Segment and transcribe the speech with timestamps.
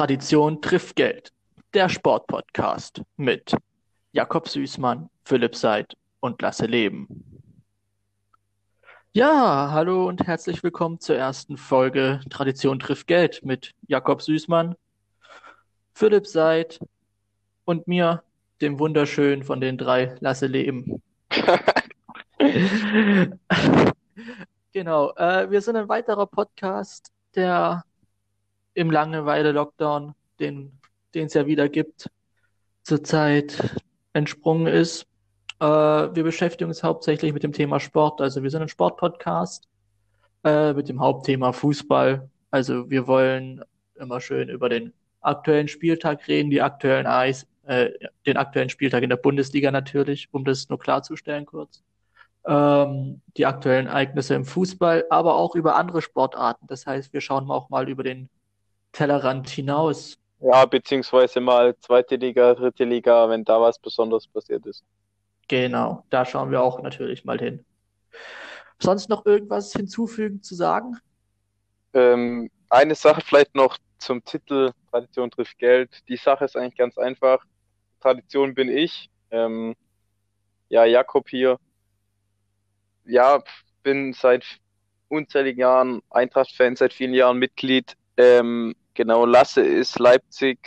[0.00, 1.30] Tradition trifft Geld.
[1.74, 3.54] Der Sportpodcast mit
[4.12, 7.42] Jakob Süßmann, Philipp Seid und Lasse Leben.
[9.12, 14.74] Ja, hallo und herzlich willkommen zur ersten Folge Tradition trifft Geld mit Jakob Süßmann,
[15.92, 16.80] Philipp Seid
[17.66, 18.22] und mir,
[18.62, 21.02] dem wunderschönen von den drei Lasse Leben.
[24.72, 27.84] genau, äh, wir sind ein weiterer Podcast, der
[28.80, 30.72] im Langeweile-Lockdown, den
[31.12, 32.10] es ja wieder gibt,
[32.82, 33.78] zurzeit
[34.14, 35.06] entsprungen ist.
[35.60, 38.22] Äh, wir beschäftigen uns hauptsächlich mit dem Thema Sport.
[38.22, 39.68] Also wir sind ein Sportpodcast
[40.44, 42.30] äh, mit dem Hauptthema Fußball.
[42.50, 43.62] Also wir wollen
[43.96, 47.90] immer schön über den aktuellen Spieltag reden, die aktuellen Eis, äh,
[48.24, 51.82] den aktuellen Spieltag in der Bundesliga natürlich, um das nur klarzustellen kurz.
[52.46, 56.66] Ähm, die aktuellen Ereignisse im Fußball, aber auch über andere Sportarten.
[56.66, 58.30] Das heißt, wir schauen auch mal über den
[58.92, 60.18] Tellerrand hinaus.
[60.40, 64.84] Ja, beziehungsweise mal zweite Liga, dritte Liga, wenn da was Besonderes passiert ist.
[65.48, 67.64] Genau, da schauen wir auch natürlich mal hin.
[68.78, 70.98] Sonst noch irgendwas hinzufügen zu sagen?
[71.92, 75.90] Ähm, eine Sache vielleicht noch zum Titel Tradition trifft Geld.
[76.08, 77.44] Die Sache ist eigentlich ganz einfach.
[78.00, 79.10] Tradition bin ich.
[79.30, 79.74] Ähm,
[80.68, 81.58] ja, Jakob hier.
[83.04, 83.42] Ja,
[83.82, 84.44] bin seit
[85.08, 87.96] unzähligen Jahren Eintracht-Fan, seit vielen Jahren Mitglied.
[88.16, 90.58] Ähm, Genau, Lasse ist Leipzig,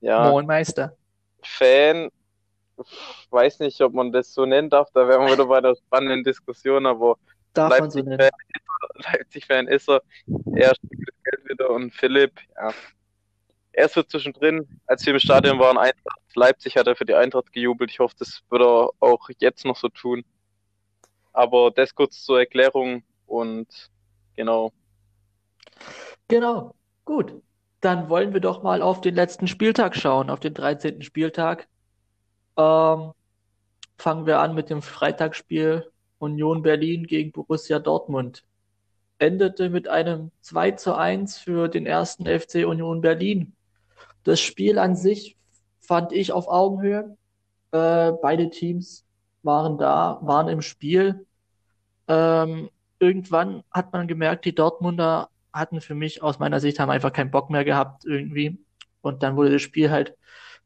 [0.00, 0.30] ja.
[0.30, 0.96] Moin Meister.
[1.42, 2.08] Fan.
[3.30, 6.22] Weiß nicht, ob man das so nennen darf, da wären wir wieder bei der spannenden
[6.22, 7.16] Diskussion, aber
[7.52, 8.30] darf Leipzig man so nennen.
[9.12, 10.02] Leipzig-Fan ist er.
[10.54, 12.72] Er spielt das Geld wieder und Philipp, ja.
[13.72, 17.14] Er ist so zwischendrin, als wir im Stadion waren, Eintracht Leipzig hat er für die
[17.14, 17.90] Eintracht gejubelt.
[17.90, 20.24] Ich hoffe, das wird er auch jetzt noch so tun.
[21.32, 23.90] Aber das kurz zur Erklärung und
[24.34, 24.72] genau.
[26.28, 27.42] Genau, gut.
[27.80, 31.02] Dann wollen wir doch mal auf den letzten Spieltag schauen, auf den 13.
[31.02, 31.68] Spieltag.
[32.56, 33.12] Ähm,
[33.98, 38.44] fangen wir an mit dem Freitagsspiel Union Berlin gegen Borussia Dortmund.
[39.18, 43.54] Endete mit einem 2 zu 1 für den ersten FC Union Berlin.
[44.24, 45.36] Das Spiel an sich
[45.80, 47.16] fand ich auf Augenhöhe.
[47.72, 49.04] Äh, beide Teams
[49.42, 51.26] waren da, waren im Spiel.
[52.08, 57.12] Ähm, irgendwann hat man gemerkt, die Dortmunder hatten für mich aus meiner Sicht haben einfach
[57.12, 58.58] keinen Bock mehr gehabt irgendwie.
[59.00, 60.16] Und dann wurde das Spiel halt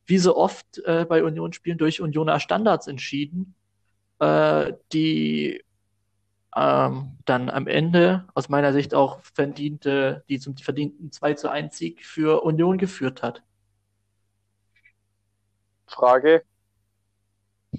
[0.06, 3.54] wie so oft äh, bei Unionsspielen durch Unioner Standards entschieden,
[4.18, 5.62] äh, die
[6.54, 11.76] ähm, dann am Ende aus meiner Sicht auch verdiente, die zum verdienten 2 zu 1
[11.76, 13.42] Sieg für Union geführt hat.
[15.86, 16.42] Frage.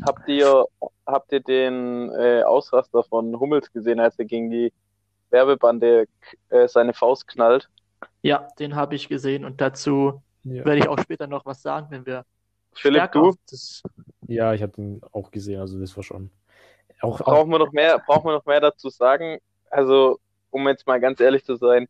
[0.03, 0.65] Habt ihr,
[1.05, 4.73] habt ihr den äh, Ausraster von Hummels gesehen, als er gegen die
[5.33, 6.07] Werbebande
[6.49, 7.69] äh, seine Faust knallt.
[8.21, 10.63] Ja, den habe ich gesehen und dazu ja.
[10.63, 12.23] werde ich auch später noch was sagen, wenn wir.
[12.73, 13.35] Philipp, du?
[13.49, 13.83] Das...
[14.27, 16.31] Ja, ich habe ihn auch gesehen, also das war schon.
[17.01, 19.39] Auch, brauchen, wir noch mehr, brauchen wir noch mehr dazu sagen?
[19.69, 20.19] Also,
[20.51, 21.89] um jetzt mal ganz ehrlich zu sein,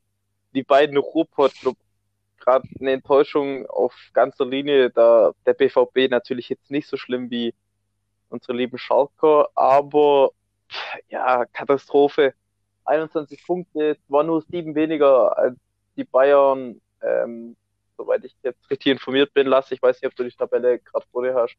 [0.56, 1.78] die beiden Ruhrpott-Club,
[2.40, 7.54] gerade eine Enttäuschung auf ganzer Linie, da der BVB natürlich jetzt nicht so schlimm wie
[8.30, 10.32] unsere lieben Schalker, aber
[11.10, 12.34] ja, Katastrophe.
[12.86, 15.56] 21 Punkte, zwar nur sieben weniger als
[15.96, 17.56] die Bayern, ähm,
[17.98, 19.74] soweit ich jetzt richtig informiert bin, lasse.
[19.74, 21.56] Ich weiß nicht, ob du die Tabelle gerade vor dir hast.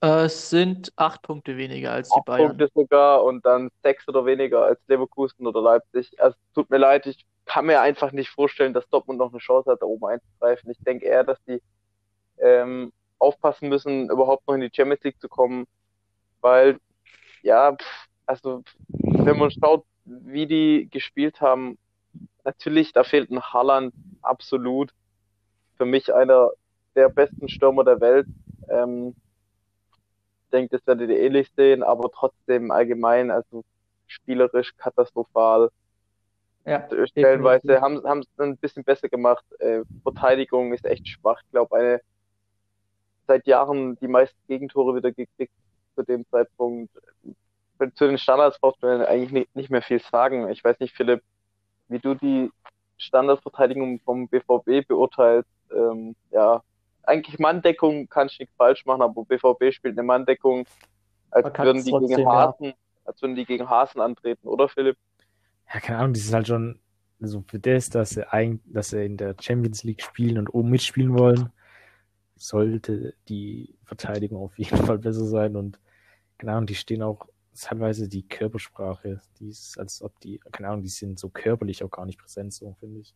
[0.00, 2.48] Es sind acht Punkte weniger als die Bayern.
[2.48, 6.12] Punkte sogar und dann sechs oder weniger als Leverkusen oder Leipzig.
[6.20, 9.70] Also tut mir leid, ich kann mir einfach nicht vorstellen, dass Dortmund noch eine Chance
[9.70, 10.70] hat, da oben einzugreifen.
[10.70, 11.62] Ich denke eher, dass die
[12.38, 15.66] ähm, aufpassen müssen, überhaupt noch in die Champions League zu kommen,
[16.40, 16.78] weil
[17.42, 17.76] ja,
[18.26, 21.78] also wenn man schaut, wie die gespielt haben,
[22.44, 24.92] natürlich, da fehlt ein Haaland absolut.
[25.76, 26.50] Für mich einer
[26.94, 28.26] der besten Stürmer der Welt.
[28.68, 29.14] Ähm,
[30.44, 33.64] ich denke, das werdet ihr ähnlich sehen, aber trotzdem allgemein, also
[34.06, 35.70] spielerisch katastrophal.
[36.64, 39.44] Ja, Stellenweise haben, haben es ein bisschen besser gemacht.
[39.60, 41.40] Äh, Verteidigung ist echt schwach.
[41.44, 42.00] Ich glaube, eine
[43.26, 45.52] seit Jahren die meisten Gegentore wieder gekriegt
[45.94, 46.90] zu dem Zeitpunkt
[47.94, 50.48] zu den Standards braucht man eigentlich nicht, mehr viel sagen.
[50.48, 51.22] Ich weiß nicht, Philipp,
[51.88, 52.50] wie du die
[52.98, 55.48] Standardverteidigung vom BVB beurteilst.
[55.70, 56.62] Ähm, ja,
[57.02, 60.66] eigentlich Manndeckung kann ich nichts falsch machen, aber BVB spielt eine Manndeckung,
[61.30, 62.72] als würden die trotzdem, gegen Hasen, ja.
[63.04, 64.96] als würden die gegen Hasen antreten, oder Philipp?
[65.72, 66.80] Ja, keine Ahnung, die sind halt schon
[67.20, 70.70] so für das, dass sie eigentlich, dass sie in der Champions League spielen und oben
[70.70, 71.50] mitspielen wollen,
[72.36, 75.78] sollte die Verteidigung auf jeden Fall besser sein und
[76.38, 77.26] genau, und die stehen auch
[77.62, 81.90] teilweise die Körpersprache, die ist, als ob die, keine Ahnung, die sind so körperlich auch
[81.90, 83.14] gar nicht präsent, so finde ich.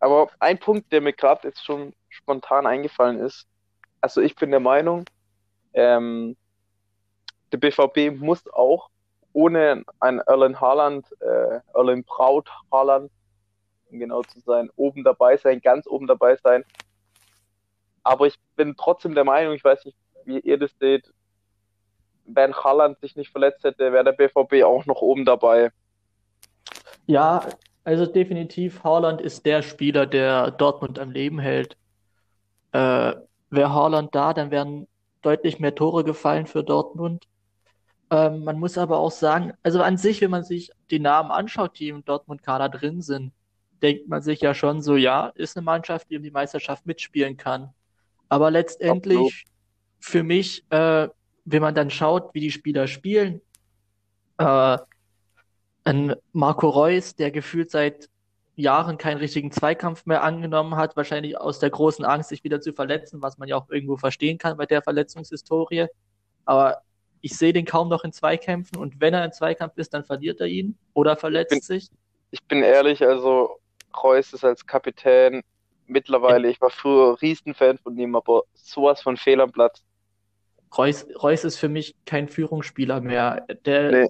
[0.00, 3.46] Aber ein Punkt, der mir gerade jetzt schon spontan eingefallen ist,
[4.00, 5.04] also ich bin der Meinung,
[5.72, 6.36] ähm,
[7.52, 8.90] der BVB muss auch
[9.32, 13.10] ohne ein Erlen Haaland, äh, Erlen Braut Haaland,
[13.86, 16.64] um genau zu sein, oben dabei sein, ganz oben dabei sein.
[18.02, 19.96] Aber ich bin trotzdem der Meinung, ich weiß nicht,
[20.26, 21.13] wie ihr das seht,
[22.26, 25.70] wenn Haaland sich nicht verletzt hätte, wäre der BVB auch noch oben dabei.
[27.06, 27.46] Ja,
[27.84, 31.76] also definitiv, Haaland ist der Spieler, der Dortmund am Leben hält.
[32.72, 33.14] Äh,
[33.50, 34.86] wäre Haaland da, dann wären
[35.22, 37.26] deutlich mehr Tore gefallen für Dortmund.
[38.10, 41.78] Ähm, man muss aber auch sagen, also an sich, wenn man sich die Namen anschaut,
[41.78, 43.32] die im Dortmund-Kader drin sind,
[43.82, 47.36] denkt man sich ja schon so, ja, ist eine Mannschaft, die um die Meisterschaft mitspielen
[47.36, 47.74] kann.
[48.28, 49.32] Aber letztendlich Absolut.
[50.00, 51.08] für mich, äh,
[51.44, 53.40] wenn man dann schaut, wie die Spieler spielen,
[54.38, 54.78] äh,
[55.84, 58.08] ein Marco Reus, der gefühlt seit
[58.56, 62.72] Jahren keinen richtigen Zweikampf mehr angenommen hat, wahrscheinlich aus der großen Angst, sich wieder zu
[62.72, 65.86] verletzen, was man ja auch irgendwo verstehen kann bei der Verletzungshistorie.
[66.44, 66.78] Aber
[67.20, 70.40] ich sehe den kaum noch in Zweikämpfen und wenn er in Zweikampf ist, dann verliert
[70.40, 71.90] er ihn oder verletzt ich bin, sich.
[72.30, 73.58] Ich bin ehrlich, also
[74.02, 75.42] Reus ist als Kapitän
[75.86, 79.82] mittlerweile, ich war früher Riesenfan von ihm, aber sowas von Fehl am Platz.
[80.76, 83.46] Reus, Reus ist für mich kein Führungsspieler mehr.
[83.64, 84.08] Der, nee.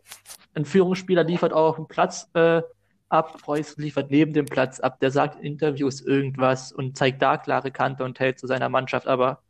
[0.55, 2.63] Ein Führungsspieler liefert auch auf dem Platz äh,
[3.09, 7.37] ab, Reus liefert neben dem Platz ab, der sagt in Interviews irgendwas und zeigt da
[7.37, 9.41] klare Kante und hält zu seiner Mannschaft, aber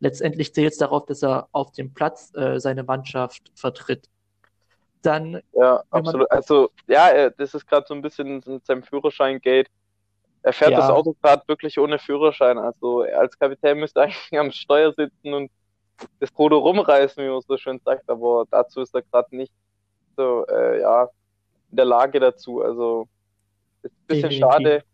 [0.00, 4.08] letztendlich zählt es darauf, dass er auf dem Platz äh, seine Mannschaft vertritt.
[5.02, 6.30] Dann, ja, absolut.
[6.30, 9.68] Also, ja, das ist gerade so ein bisschen mit seinem Führerschein-Gate.
[10.42, 10.78] Er fährt ja.
[10.78, 12.58] das Auto gerade wirklich ohne Führerschein.
[12.58, 15.50] Also, er als Kapitän müsste eigentlich am Steuer sitzen und
[16.20, 19.52] das Ruder rumreißen, wie man so schön sagt, aber dazu ist er gerade nicht
[20.16, 21.08] so, äh, ja,
[21.70, 22.62] in der Lage dazu.
[22.62, 23.08] Also,
[23.82, 24.40] ist ein bisschen Definitiv.
[24.40, 24.84] schade.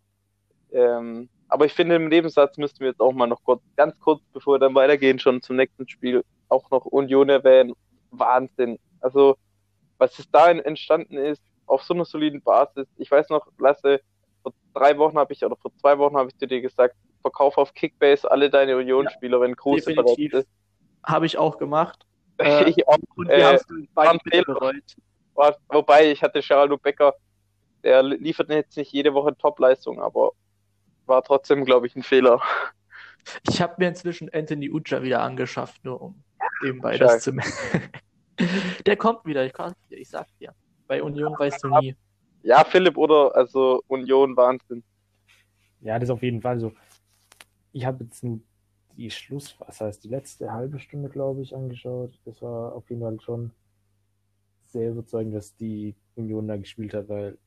[0.72, 4.22] Ähm, aber ich finde, im Nebensatz müssten wir jetzt auch mal noch kurz, ganz kurz,
[4.32, 7.74] bevor wir dann weitergehen, schon zum nächsten Spiel, auch noch Union erwähnen.
[8.10, 8.78] Wahnsinn.
[9.00, 9.36] Also,
[9.98, 12.86] was es da entstanden ist, auf so einer soliden Basis.
[12.96, 14.00] Ich weiß noch, Lasse,
[14.42, 17.56] vor drei Wochen habe ich, oder vor zwei Wochen habe ich zu dir gesagt, verkauf
[17.56, 20.48] auf Kickbase alle deine Union-Spieler, ja, wenn Kruse verletzt ist.
[21.04, 22.06] Habe ich auch gemacht.
[22.38, 22.98] Äh, ich auch.
[23.16, 24.96] Und wir äh, haben es beide bereut.
[25.68, 27.14] Wobei, ich hatte Geraldo Becker,
[27.82, 30.32] der liefert jetzt nicht jede Woche Topleistung, aber
[31.06, 32.40] war trotzdem, glaube ich, ein Fehler.
[33.48, 36.24] Ich habe mir inzwischen Anthony Ucha wieder angeschafft, nur um
[36.60, 37.14] nebenbei Scheiße.
[37.14, 37.92] das zu merken.
[38.86, 40.52] Der kommt wieder, ich, kann, ich sag dir.
[40.88, 41.94] Bei Union weißt du nie.
[42.42, 44.82] Ja, Philipp oder also Union Wahnsinn.
[45.82, 46.72] Ja, das auf jeden Fall so.
[47.72, 48.40] Ich habe jetzt nur
[48.96, 52.18] die Schluss, was heißt die letzte halbe Stunde, glaube ich, angeschaut.
[52.24, 53.50] Das war auf jeden Fall schon
[54.66, 57.38] sehr überzeugend, dass die Union da gespielt hat, weil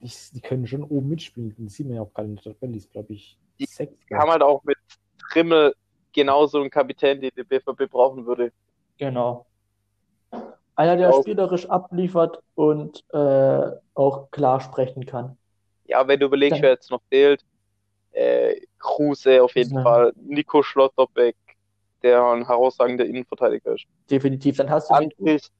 [0.00, 1.54] ich, die können schon oben mitspielen.
[1.58, 3.94] Das sieht man ja auch gerade in der Tabelle, ist, glaube ich, die sechs.
[4.12, 4.76] haben halt auch mit
[5.30, 5.74] Trimmel
[6.12, 8.52] genauso einen Kapitän, den der BVB brauchen würde.
[8.98, 9.46] Genau.
[10.76, 15.36] Einer, der spielerisch abliefert und äh, auch klar sprechen kann.
[15.86, 17.44] Ja, wenn du überlegst, wer jetzt noch fehlt,
[18.14, 19.82] äh, Kruse auf jeden ja.
[19.82, 21.36] Fall, Nico Schlotterbeck,
[22.02, 23.84] der ein herausragender Innenverteidiger ist.
[24.10, 24.56] Definitiv.
[24.56, 25.50] Dann hast du Andrich,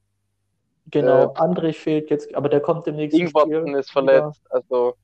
[0.90, 3.74] Genau, äh, Andrich fehlt jetzt, aber der kommt im nächsten Ingwarten Spiel.
[3.76, 4.42] ist verletzt.
[4.44, 4.56] Ja.
[4.56, 4.94] Also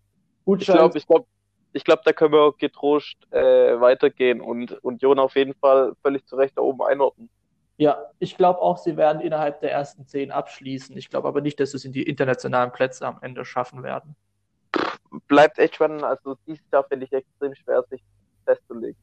[0.45, 1.27] Gut, ich glaube, ich glaube,
[1.73, 6.27] ich glaube, da können wir auch getrost äh, weitergehen und Union auf jeden Fall völlig
[6.27, 7.31] zu Recht da oben einordnen.
[7.77, 10.97] Ja, ich glaube auch, sie werden innerhalb der ersten zehn abschließen.
[10.99, 14.17] Ich glaube aber nicht, dass sie es in die internationalen Plätze am Ende schaffen werden.
[15.29, 16.03] Bleibt echt spannend.
[16.03, 18.03] Also dieses Jahr finde ich extrem schwer, sich
[18.45, 19.01] festzulegen.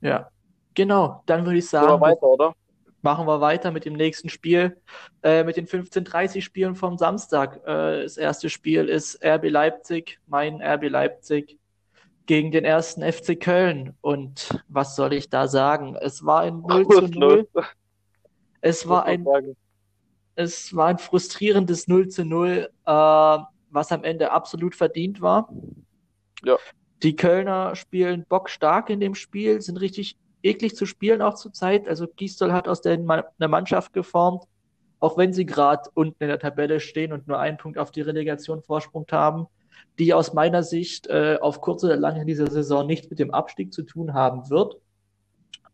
[0.00, 0.30] Ja,
[0.74, 1.22] genau.
[1.26, 2.54] Dann würde ich sagen, weiter, oder?
[3.02, 4.80] machen wir weiter mit dem nächsten Spiel,
[5.22, 7.60] äh, mit den 15:30 Spielen vom Samstag.
[7.66, 11.58] Äh, das erste Spiel ist RB Leipzig, mein RB Leipzig
[12.26, 13.96] gegen den ersten FC Köln.
[14.00, 15.96] Und was soll ich da sagen?
[15.96, 17.48] Es war ein 0 zu 0.
[18.60, 19.24] Es war ein,
[20.34, 23.38] es war ein frustrierendes 0 zu 0, äh,
[23.70, 25.52] was am Ende absolut verdient war.
[26.44, 26.56] Ja.
[27.02, 31.88] Die Kölner spielen bockstark in dem Spiel, sind richtig eklig zu spielen auch zur Zeit.
[31.88, 34.44] Also Gisdol hat aus der eine Mannschaft geformt,
[35.00, 38.02] auch wenn sie gerade unten in der Tabelle stehen und nur einen Punkt auf die
[38.02, 39.46] Relegation Vorsprung haben
[39.98, 43.32] die aus meiner Sicht äh, auf kurz oder lang in dieser Saison nichts mit dem
[43.32, 44.76] Abstieg zu tun haben wird.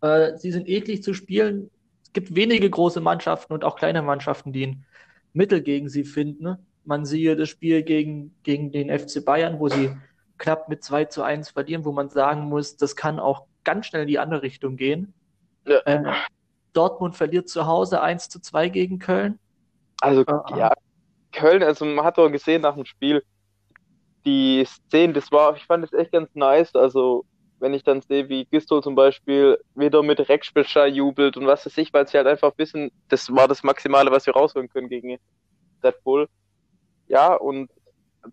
[0.01, 1.71] Äh, sie sind eklig zu spielen.
[2.03, 4.87] Es gibt wenige große Mannschaften und auch kleine Mannschaften, die ein
[5.33, 6.57] Mittel gegen sie finden.
[6.85, 9.91] Man siehe das Spiel gegen, gegen den FC Bayern, wo sie
[10.39, 14.03] knapp mit 2 zu 1 verlieren, wo man sagen muss, das kann auch ganz schnell
[14.03, 15.15] in die andere Richtung gehen.
[15.67, 15.79] Ja.
[15.87, 16.13] Äh,
[16.73, 19.39] Dortmund verliert zu Hause 1 zu 2 gegen Köln.
[20.01, 20.73] Also, äh, ja,
[21.33, 23.23] Köln, also man hat doch gesehen nach dem Spiel,
[24.25, 26.75] die Szenen, das war, ich fand das echt ganz nice.
[26.75, 27.25] Also,
[27.61, 31.79] wenn ich dann sehe, wie Gistol zum Beispiel wieder mit Reckspielschei jubelt und was weiß
[31.79, 35.19] ich, weil sie halt einfach wissen, das war das Maximale, was wir rausholen können gegen
[36.03, 36.29] Bull.
[37.09, 37.71] Ja, und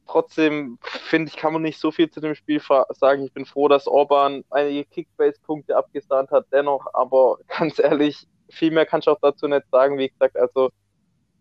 [0.07, 2.61] trotzdem finde ich, kann man nicht so viel zu dem Spiel
[2.91, 3.23] sagen.
[3.23, 8.85] Ich bin froh, dass Orban einige Kickbase-Punkte abgesahnt hat, dennoch, aber ganz ehrlich, viel mehr
[8.85, 9.97] kann ich auch dazu nicht sagen.
[9.97, 10.71] Wie gesagt, also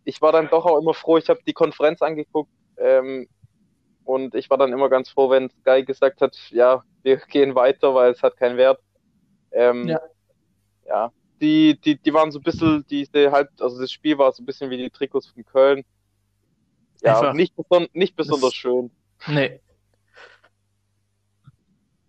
[0.04, 3.28] ich war dann doch auch immer froh, ich habe die Konferenz angeguckt ähm,
[4.04, 7.94] und ich war dann immer ganz froh, wenn Sky gesagt hat, ja, wir gehen weiter,
[7.94, 8.80] weil es hat keinen Wert.
[9.52, 10.00] Ähm, ja.
[10.86, 11.12] ja.
[11.40, 14.46] Die, die, die waren so ein bisschen, diese halt, also das Spiel war so ein
[14.46, 15.84] bisschen wie die Trikots von Köln.
[17.02, 17.54] Ja, nicht,
[17.92, 18.90] nicht besonders das, schön.
[19.26, 19.60] Nee.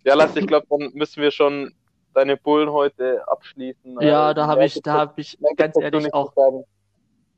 [0.03, 1.73] Ja, Lass, ich glaube, dann müssen wir schon
[2.13, 4.01] deine Bullen heute abschließen.
[4.01, 6.33] Ja, also, da habe ich, da habe ich ganz ehrlich auch,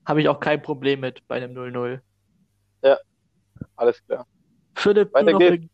[0.05, 2.00] habe ich auch kein Problem mit bei einem 0-0.
[2.83, 2.98] Ja,
[3.75, 4.25] alles klar.
[4.75, 5.65] Philipp, weiter geht's.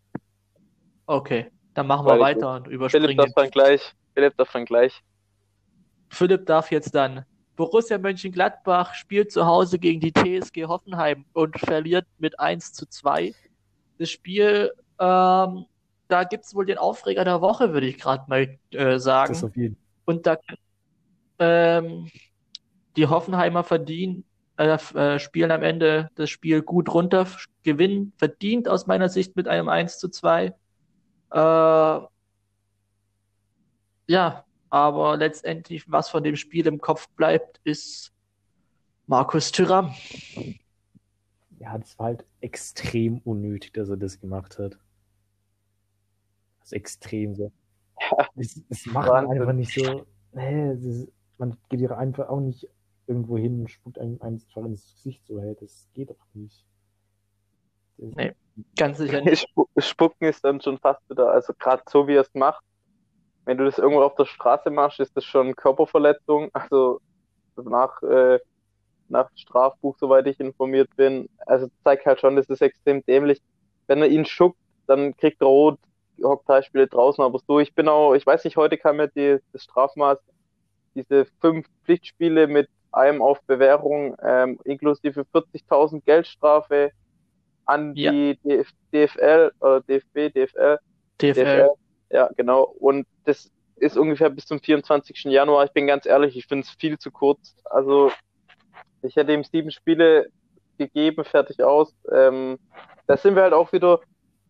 [1.06, 3.08] Okay, dann machen wir weiter, weiter und überspringen.
[3.08, 3.96] Philipp darf dann gleich.
[4.14, 5.04] Philipp darf dann gleich.
[6.10, 7.26] Philipp darf jetzt dann
[7.60, 13.36] Borussia Mönchengladbach spielt zu Hause gegen die TSG Hoffenheim und verliert mit 1 zu 2.
[13.98, 15.66] Das Spiel, ähm,
[16.08, 19.34] da es wohl den Aufreger der Woche, würde ich gerade mal äh, sagen.
[19.34, 19.76] Das auf jeden.
[20.06, 20.38] Und da
[21.40, 22.10] ähm,
[22.96, 24.24] die Hoffenheimer verdienen,
[24.56, 27.28] äh, äh, spielen am Ende das Spiel gut runter,
[27.64, 30.46] gewinnen verdient aus meiner Sicht mit einem 1 zu 2.
[30.46, 30.54] Äh,
[34.08, 38.14] ja, aber letztendlich, was von dem Spiel im Kopf bleibt, ist
[39.08, 39.94] Markus Thüram.
[41.60, 44.78] Ja, das war halt extrem unnötig, dass er das gemacht hat.
[46.60, 47.52] Das ist extrem so.
[48.36, 50.06] Das, das macht man einfach nicht so.
[50.32, 52.70] Nee, ist, man geht ja einfach auch nicht
[53.08, 56.66] irgendwo hin und spuckt einem eins ins Gesicht so, hey, das geht doch nicht.
[57.98, 58.36] Das nee,
[58.76, 59.48] ganz sicher nicht.
[59.78, 62.64] Spucken ist dann schon fast wieder, also gerade so wie er es macht,
[63.50, 66.52] wenn du das irgendwo auf der Straße machst, ist das schon Körperverletzung.
[66.54, 67.02] Also
[67.56, 68.38] nach, äh,
[69.08, 71.28] nach Strafbuch, soweit ich informiert bin.
[71.48, 73.42] Also zeigt halt schon, das ist extrem dämlich.
[73.88, 75.80] Wenn er ihn schuckt, dann kriegt er rot,
[76.22, 79.08] hockt drei Spiele draußen, aber so, ich bin auch, ich weiß nicht, heute kam ja
[79.08, 80.20] die, das Strafmaß,
[80.94, 86.92] diese fünf Pflichtspiele mit einem auf Bewährung, ähm, inklusive 40.000 Geldstrafe
[87.66, 88.12] an ja.
[88.12, 90.78] die Df DFL, oder DFB, DFL,
[91.20, 91.70] DFL, DFL
[92.12, 92.64] ja, genau.
[92.64, 95.26] Und das ist ungefähr bis zum 24.
[95.26, 95.66] Januar.
[95.66, 97.56] Ich bin ganz ehrlich, ich finde es viel zu kurz.
[97.64, 98.12] Also
[99.04, 100.30] ich hätte ihm sieben Spiele
[100.78, 101.94] gegeben, fertig aus.
[102.12, 102.58] Ähm,
[103.06, 104.02] da sind wir halt auch wieder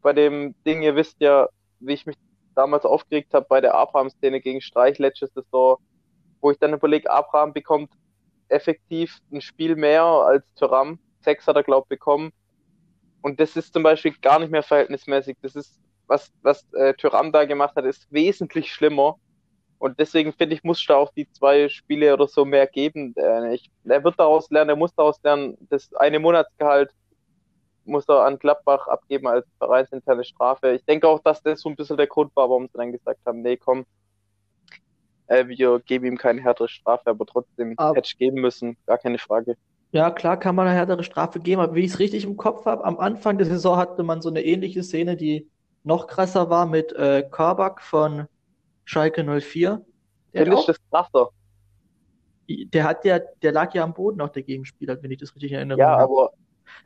[0.02, 1.50] bei dem Ding, ihr wisst ja,
[1.82, 2.16] wie ich mich
[2.56, 5.78] damals aufgeregt habe bei der Abraham-Szene gegen Streich letztes Saison,
[6.40, 7.92] wo ich dann überlege, Abraham bekommt
[8.48, 11.00] effektiv ein Spiel mehr als Thuram.
[11.20, 12.32] Sechs hat er, glaube ich, bekommen.
[13.22, 15.38] Und das ist zum Beispiel gar nicht mehr verhältnismäßig.
[15.42, 19.16] Das ist was, was äh, Tyram da gemacht hat, ist wesentlich schlimmer.
[19.78, 23.14] Und deswegen finde ich, muss da auch die zwei Spiele oder so mehr geben.
[23.16, 26.92] Äh, ich, er wird daraus lernen, er muss daraus lernen, das eine Monatsgehalt
[27.86, 30.74] muss er an Gladbach abgeben als vereinsinterne Strafe.
[30.74, 33.20] Ich denke auch, dass das so ein bisschen der Grund war, warum sie dann gesagt
[33.26, 33.86] haben, nee, komm,
[35.28, 38.98] äh, wir geben ihm keine härtere Strafe, aber trotzdem aber, hätte ich geben müssen, gar
[38.98, 39.56] keine Frage.
[39.92, 42.66] Ja, klar kann man eine härtere Strafe geben, aber wie ich es richtig im Kopf
[42.66, 45.50] habe, am Anfang der Saison hatte man so eine ähnliche Szene, die
[45.84, 48.28] noch krasser war mit äh, Kabak von
[48.86, 49.86] Schalke 04.
[50.34, 51.30] Der ist das krasser.
[52.48, 55.52] Der hat ja, der lag ja am Boden auch der Gegenspieler, wenn ich das richtig
[55.52, 55.78] erinnere.
[55.78, 56.32] Ja, aber,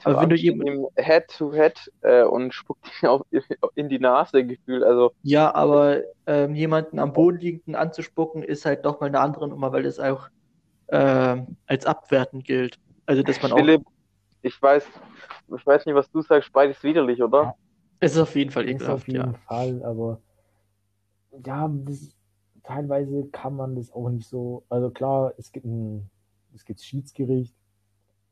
[0.03, 3.23] aber wenn du ihm Head to Head äh, und spuckt ihn auch
[3.75, 5.13] in die Nase gefühlt, also.
[5.23, 9.71] Ja, aber ähm, jemanden am Boden liegenden anzuspucken ist halt doch mal eine andere Nummer,
[9.71, 10.27] weil das auch
[10.87, 12.77] äh, als abwertend gilt.
[13.05, 13.91] Also dass man Philipp, auch.
[14.41, 14.85] Ich weiß,
[15.55, 17.55] ich weiß nicht, was du sagst, beides widerlich, oder?
[18.03, 19.33] Es ist auf jeden Fall ekelhaft, auf jeden ja.
[19.47, 20.19] Fall, aber
[21.45, 22.13] ja, das,
[22.61, 24.65] teilweise kann man das auch nicht so.
[24.67, 26.09] Also klar, es gibt ein,
[26.53, 27.55] es gibt Schiedsgericht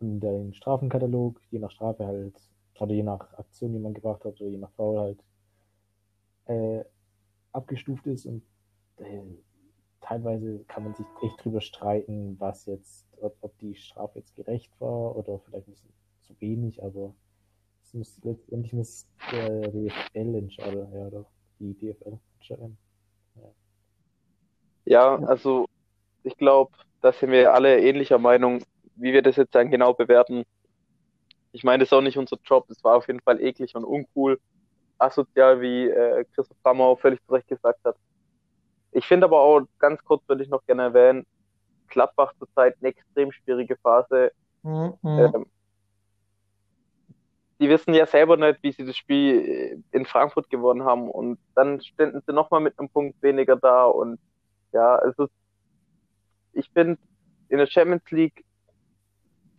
[0.01, 2.35] und den Strafenkatalog, je nach Strafe halt,
[2.81, 5.23] oder je nach Aktion, die man gebracht hat, oder je nach Foul halt
[6.47, 6.83] äh,
[7.53, 8.43] abgestuft ist und
[8.97, 9.21] äh,
[10.01, 14.73] teilweise kann man sich echt drüber streiten, was jetzt, ob, ob die Strafe jetzt gerecht
[14.81, 17.13] war oder vielleicht ein bisschen zu wenig, aber
[17.93, 21.25] muss letztendlich muss der DFL entscheiden, ja, doch,
[21.59, 22.77] die DFL entscheiden.
[23.35, 23.51] Ja.
[24.85, 25.67] ja, also
[26.23, 26.71] ich glaube,
[27.01, 28.63] da sind wir alle ähnlicher Meinung,
[28.95, 30.43] wie wir das jetzt dann genau bewerten.
[31.51, 33.83] Ich meine, das ist auch nicht unser Job, es war auf jeden Fall eklig und
[33.83, 34.39] uncool,
[34.97, 37.95] asozial, wie äh, Christoph Rammer auch völlig zu Recht gesagt hat.
[38.91, 41.25] Ich finde aber auch, ganz kurz würde ich noch gerne erwähnen,
[41.87, 44.31] Gladbach zurzeit eine extrem schwierige Phase.
[44.63, 44.93] Mhm.
[45.03, 45.45] Ähm,
[47.61, 51.09] die wissen ja selber nicht, wie sie das Spiel in Frankfurt gewonnen haben.
[51.09, 53.85] Und dann ständen sie nochmal mit einem Punkt weniger da.
[53.85, 54.19] Und
[54.73, 55.27] ja, also
[56.53, 56.97] ich finde
[57.49, 58.43] in der Champions League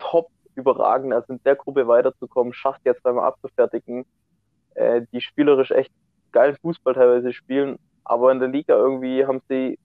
[0.01, 4.05] top überragend, also in der Gruppe weiterzukommen, schafft jetzt zweimal abzufertigen,
[4.75, 5.93] äh, die spielerisch echt
[6.33, 9.79] geilen Fußball teilweise spielen, aber in der Liga irgendwie haben sie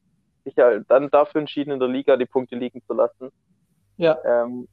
[0.43, 3.29] sich ja dann dafür entschieden, in der Liga die Punkte liegen zu lassen.
[3.97, 4.17] Ja.
[4.25, 4.67] Ähm,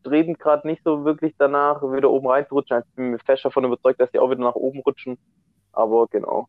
[0.00, 2.78] streben gerade nicht so wirklich danach, wieder oben reinzurutschen.
[2.78, 5.18] Ich bin mir fest davon überzeugt, dass sie auch wieder nach oben rutschen.
[5.72, 6.48] Aber genau.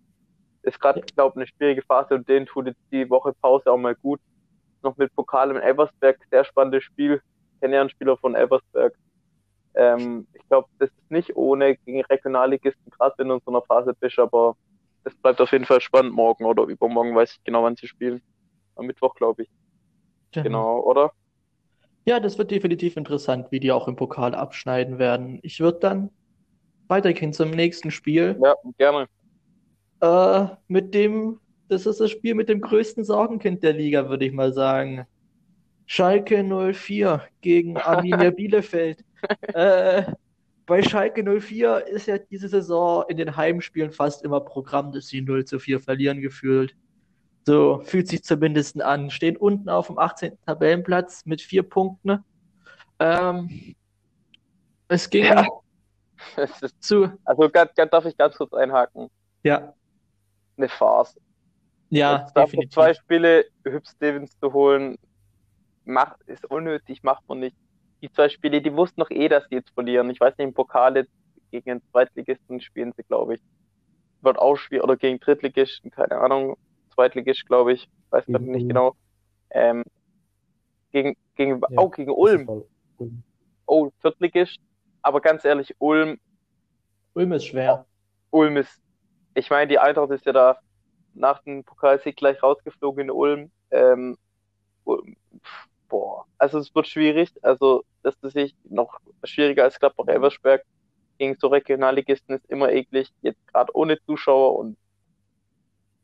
[0.64, 3.78] Ist gerade, glaube ich, eine schwierige Phase und denen tut jetzt die Woche Pause auch
[3.78, 4.20] mal gut.
[4.84, 7.22] Noch mit Pokal im Elversberg, sehr spannendes Spiel.
[7.62, 8.94] Kenne ja einen Spieler von Elversberg.
[9.76, 13.62] Ähm, ich glaube, das ist nicht ohne gegen Regionalligisten, gerade wenn du in so einer
[13.62, 14.56] Phase bist, aber
[15.04, 18.22] es bleibt auf jeden Fall spannend morgen oder übermorgen, weiß ich genau, wann sie spielen.
[18.76, 19.50] Am Mittwoch, glaube ich.
[20.32, 20.44] Genau.
[20.44, 21.12] genau, oder?
[22.08, 25.40] Ja, das wird definitiv interessant, wie die auch im Pokal abschneiden werden.
[25.42, 26.10] Ich würde dann
[26.88, 28.40] weitergehen zum nächsten Spiel.
[28.42, 29.10] Ja, gerne.
[30.00, 34.32] Äh, mit dem, das ist das Spiel mit dem größten Sorgenkind der Liga, würde ich
[34.32, 35.06] mal sagen.
[35.86, 39.04] Schalke 04 gegen Arminia Bielefeld.
[39.42, 40.04] äh,
[40.66, 45.22] bei Schalke 04 ist ja diese Saison in den Heimspielen fast immer Programm, dass sie
[45.22, 46.74] 0 zu 4 verlieren gefühlt.
[47.48, 49.10] So fühlt sich zumindest an.
[49.10, 50.38] Stehen unten auf dem 18.
[50.46, 52.22] Tabellenplatz mit vier Punkten.
[53.00, 53.74] Ähm,
[54.90, 55.46] es ging ja.
[56.36, 57.10] es ist, zu.
[57.24, 59.10] Also darf ich ganz kurz einhaken?
[59.44, 59.74] Ja.
[60.58, 61.18] Eine Farce.
[61.90, 62.74] Ja, Jetzt definitiv.
[62.74, 64.98] zwei Spiele Hübsch Stevens zu holen,
[65.86, 67.56] macht, ist unnötig, macht man nicht.
[68.02, 70.10] Die zwei Spiele, die wussten doch eh, dass die jetzt verlieren.
[70.10, 71.14] Ich weiß nicht, im Pokal jetzt
[71.52, 73.42] gegen den Zweitligisten spielen sie, glaube ich.
[74.22, 76.58] Wird auch schwierig, oder gegen Drittligisten, keine Ahnung.
[76.98, 77.88] Zweitligist, glaube ich.
[78.10, 78.52] Weiß gerade mhm.
[78.52, 78.96] nicht genau.
[79.52, 79.84] Ähm,
[80.92, 82.66] gegen, gegen, ja, oh, gegen Ulm.
[82.98, 83.24] Ulm.
[83.68, 84.58] Oh, Viertligist.
[85.02, 86.20] Aber ganz ehrlich, Ulm.
[87.14, 87.86] Ulm ist schwer.
[88.32, 88.82] Ulm ist,
[89.36, 90.58] ich meine, die Eintracht ist ja da
[91.14, 93.52] nach dem Pokalsieg gleich rausgeflogen in Ulm.
[93.72, 94.18] Ähm,
[95.88, 97.32] boah, also es wird schwierig.
[97.42, 100.64] Also, das ist sich noch schwieriger als Gladbach Elversberg
[101.18, 103.10] gegen so Regionalligisten ist immer eklig.
[103.22, 104.78] Jetzt gerade ohne Zuschauer und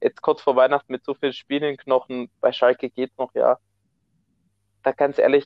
[0.04, 3.58] jetzt kurz vor Weihnachten mit so vielen Spielen in Knochen, bei Schalke geht's noch, ja.
[4.84, 5.46] Da ganz ehrlich,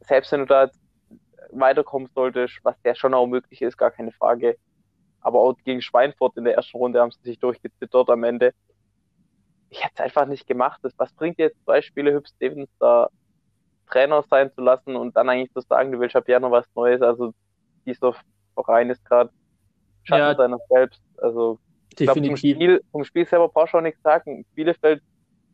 [0.00, 0.70] selbst wenn du da
[1.50, 4.56] weiterkommen solltest, was ja schon auch möglich ist, gar keine Frage.
[5.20, 8.52] Aber auch gegen Schweinfurt in der ersten Runde haben sie sich durchgezittert am Ende.
[9.70, 10.80] Ich hätte es einfach nicht gemacht.
[10.98, 13.08] was bringt dir jetzt zwei Spiele Hübsch Stevens da
[13.88, 17.02] Trainer sein zu lassen und dann eigentlich zu sagen, du willst ab Januar was Neues.
[17.02, 17.32] Also
[17.84, 18.14] dieser
[18.54, 19.30] Verein ist gerade
[20.04, 20.34] Schatten ja.
[20.34, 21.02] seiner selbst.
[21.18, 21.58] Also
[21.98, 22.14] Definitiv.
[22.14, 24.44] Glaub, vom, Spiel, vom Spiel selber brauchst du auch nichts sagen.
[24.54, 25.02] Bielefeld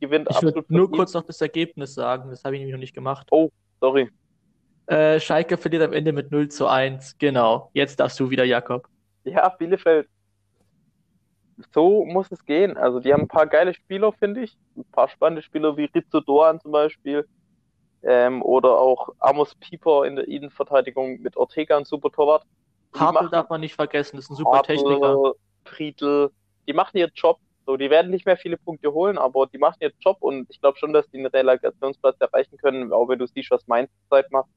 [0.01, 0.71] gewinnt ich absolut.
[0.71, 3.29] Nur kurz noch das Ergebnis sagen, das habe ich nämlich noch nicht gemacht.
[3.31, 4.11] Oh, sorry.
[4.87, 7.17] Äh, Schalke verliert am Ende mit 0 zu 1.
[7.19, 7.71] Genau.
[7.73, 8.89] Jetzt darfst du wieder, Jakob.
[9.25, 10.09] Ja, Bielefeld.
[11.73, 12.77] So muss es gehen.
[12.77, 14.57] Also, die haben ein paar geile Spieler, finde ich.
[14.77, 17.27] Ein paar spannende Spieler wie Rizzo Doan zum Beispiel.
[18.03, 22.45] Ähm, oder auch Amos Pieper in der Innenverteidigung mit Ortega, ein super Torwart.
[22.95, 25.35] Hartl darf man nicht vergessen, das ist ein super Hartl, Techniker.
[25.73, 26.31] Friedl,
[26.67, 27.39] die machen ihren Job.
[27.65, 30.61] So, die werden nicht mehr viele Punkte holen, aber die machen ihren Job und ich
[30.61, 34.31] glaube schon, dass die einen Relegationsplatz erreichen können, auch wenn du siehst, was Mainz Zeit
[34.33, 34.49] macht.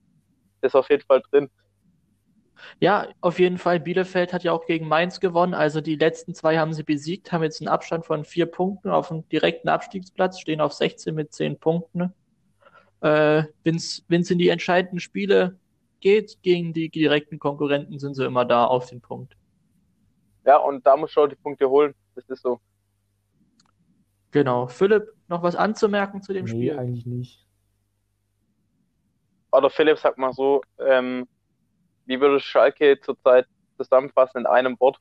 [0.62, 1.50] ist auf jeden Fall drin.
[2.80, 3.80] Ja, auf jeden Fall.
[3.80, 5.54] Bielefeld hat ja auch gegen Mainz gewonnen.
[5.54, 9.10] Also die letzten zwei haben sie besiegt, haben jetzt einen Abstand von vier Punkten auf
[9.10, 12.14] dem direkten Abstiegsplatz, stehen auf 16 mit 10 Punkten.
[13.02, 15.60] Äh, Wenn es in die entscheidenden Spiele
[16.00, 19.36] geht, gegen die direkten Konkurrenten, sind sie immer da auf den Punkt.
[20.46, 21.94] Ja, und da musst du auch die Punkte holen.
[22.14, 22.60] Das ist so.
[24.32, 24.68] Genau.
[24.68, 26.80] Philipp, noch was anzumerken zu dem nee, Spiel?
[26.80, 27.48] eigentlich nicht.
[29.52, 31.28] Oder Philipp, sag mal so, ähm,
[32.06, 35.00] wie würde Schalke zurzeit zusammenfassen in einem Wort?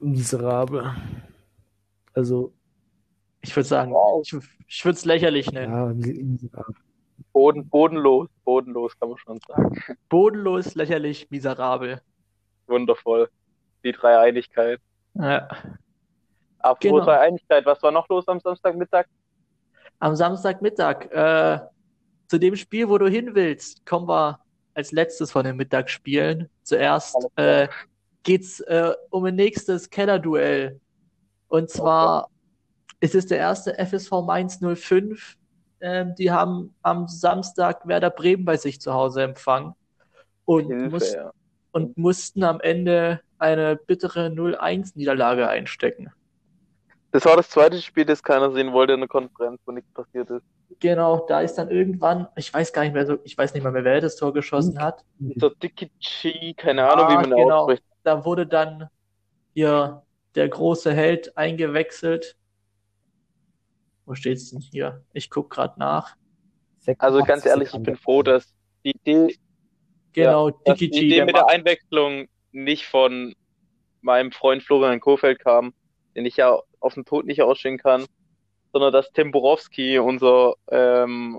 [0.00, 0.94] Miserabel.
[2.12, 2.52] Also.
[3.40, 4.22] Ich würde sagen, wow.
[4.24, 4.34] ich,
[4.66, 5.72] ich würde es lächerlich nennen.
[5.72, 5.86] Ja,
[6.22, 6.74] miserabel.
[7.32, 9.76] Boden, bodenlos, bodenlos kann man schon sagen.
[10.08, 12.00] Bodenlos, lächerlich, miserabel
[12.68, 13.28] wundervoll.
[13.84, 14.80] Die Dreieinigkeit.
[15.14, 15.48] Ja.
[16.58, 17.04] Apropos genau.
[17.04, 19.06] Dreieinigkeit, was war noch los am Samstagmittag?
[19.98, 21.60] Am Samstagmittag, äh,
[22.26, 24.40] zu dem Spiel, wo du hin willst, kommen wir
[24.72, 26.48] als letztes von den Mittagsspielen.
[26.62, 27.68] Zuerst äh,
[28.22, 30.80] geht's äh, um ein nächstes Kellerduell.
[31.48, 32.32] Und zwar okay.
[33.00, 35.36] es ist der erste FSV Mainz 05.
[35.80, 39.74] Ähm, die haben am Samstag Werder Bremen bei sich zu Hause empfangen.
[40.46, 41.30] Und Hilfe, muss, ja
[41.74, 46.12] und mussten am Ende eine bittere 0-1-Niederlage einstecken.
[47.10, 50.30] Das war das zweite Spiel, das keiner sehen wollte in der Konferenz, wo nichts passiert
[50.30, 50.44] ist.
[50.78, 53.72] Genau, da ist dann irgendwann, ich weiß gar nicht mehr so, ich weiß nicht mal
[53.72, 55.04] mehr, wer das Tor geschossen hat.
[55.36, 57.58] So Dikichi, keine Ahnung, wie Ah, man ihn genau.
[57.62, 57.82] ausspricht.
[58.04, 58.88] Da wurde dann
[59.52, 60.02] hier
[60.36, 62.36] der große Held eingewechselt.
[64.06, 65.02] Wo steht's denn hier?
[65.12, 66.16] Ich guck gerade nach.
[66.98, 69.36] Also ganz 86 ehrlich, ich bin froh, dass die Idee,
[70.14, 73.34] Genau, die Dikichi, Idee der mit der Einwechslung nicht von
[74.00, 75.74] meinem Freund Florian Kofeld kam,
[76.14, 78.06] den ich ja auf den Tod nicht ausstehen kann,
[78.72, 81.38] sondern dass Tim Borowski, unser ähm,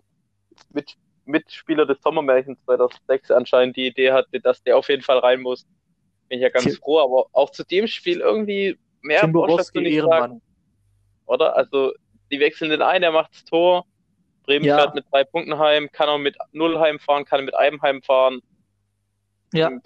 [0.73, 5.41] Mit Mitspieler des Sommermärchens 2006, anscheinend die Idee hatte, dass der auf jeden Fall rein
[5.41, 5.65] muss.
[6.29, 9.81] Bin ich ja ganz Tim- froh, aber auch zu dem Spiel irgendwie mehr Tim Borowski
[9.81, 10.21] nicht Ehrenmann.
[10.21, 10.41] sagen,
[11.25, 11.55] oder?
[11.55, 11.93] Also,
[12.31, 13.85] die wechseln den ein, der macht das Tor.
[14.43, 14.77] Bremen Ja.
[14.77, 18.41] fährt mit drei Punkten heim, kann auch mit null heimfahren, kann mit einem heimfahren.
[19.53, 19.85] Ja, Und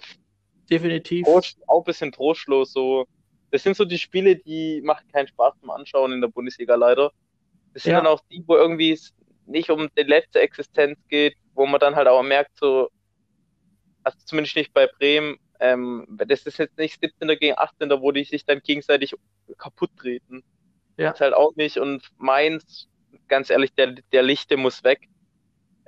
[0.70, 1.26] definitiv.
[1.26, 1.42] Auch
[1.80, 3.06] ein bisschen trostlos so.
[3.50, 7.10] Das sind so die Spiele, die machen keinen Spaß zum Anschauen in der Bundesliga leider.
[7.74, 7.98] Das sind Ja.
[7.98, 9.12] dann auch die, wo irgendwie es
[9.46, 12.88] nicht um die letzte Existenz geht, wo man dann halt auch merkt, so,
[14.04, 17.36] also zumindest nicht bei Bremen, ähm, das ist jetzt nicht 17.
[17.38, 17.90] gegen 18.
[18.00, 19.14] wo die sich dann gegenseitig
[19.58, 20.42] kaputt treten.
[20.96, 21.08] Ja.
[21.10, 21.78] Das ist halt auch nicht.
[21.78, 22.88] Und Mainz,
[23.28, 25.08] ganz ehrlich, der, der Lichte muss weg.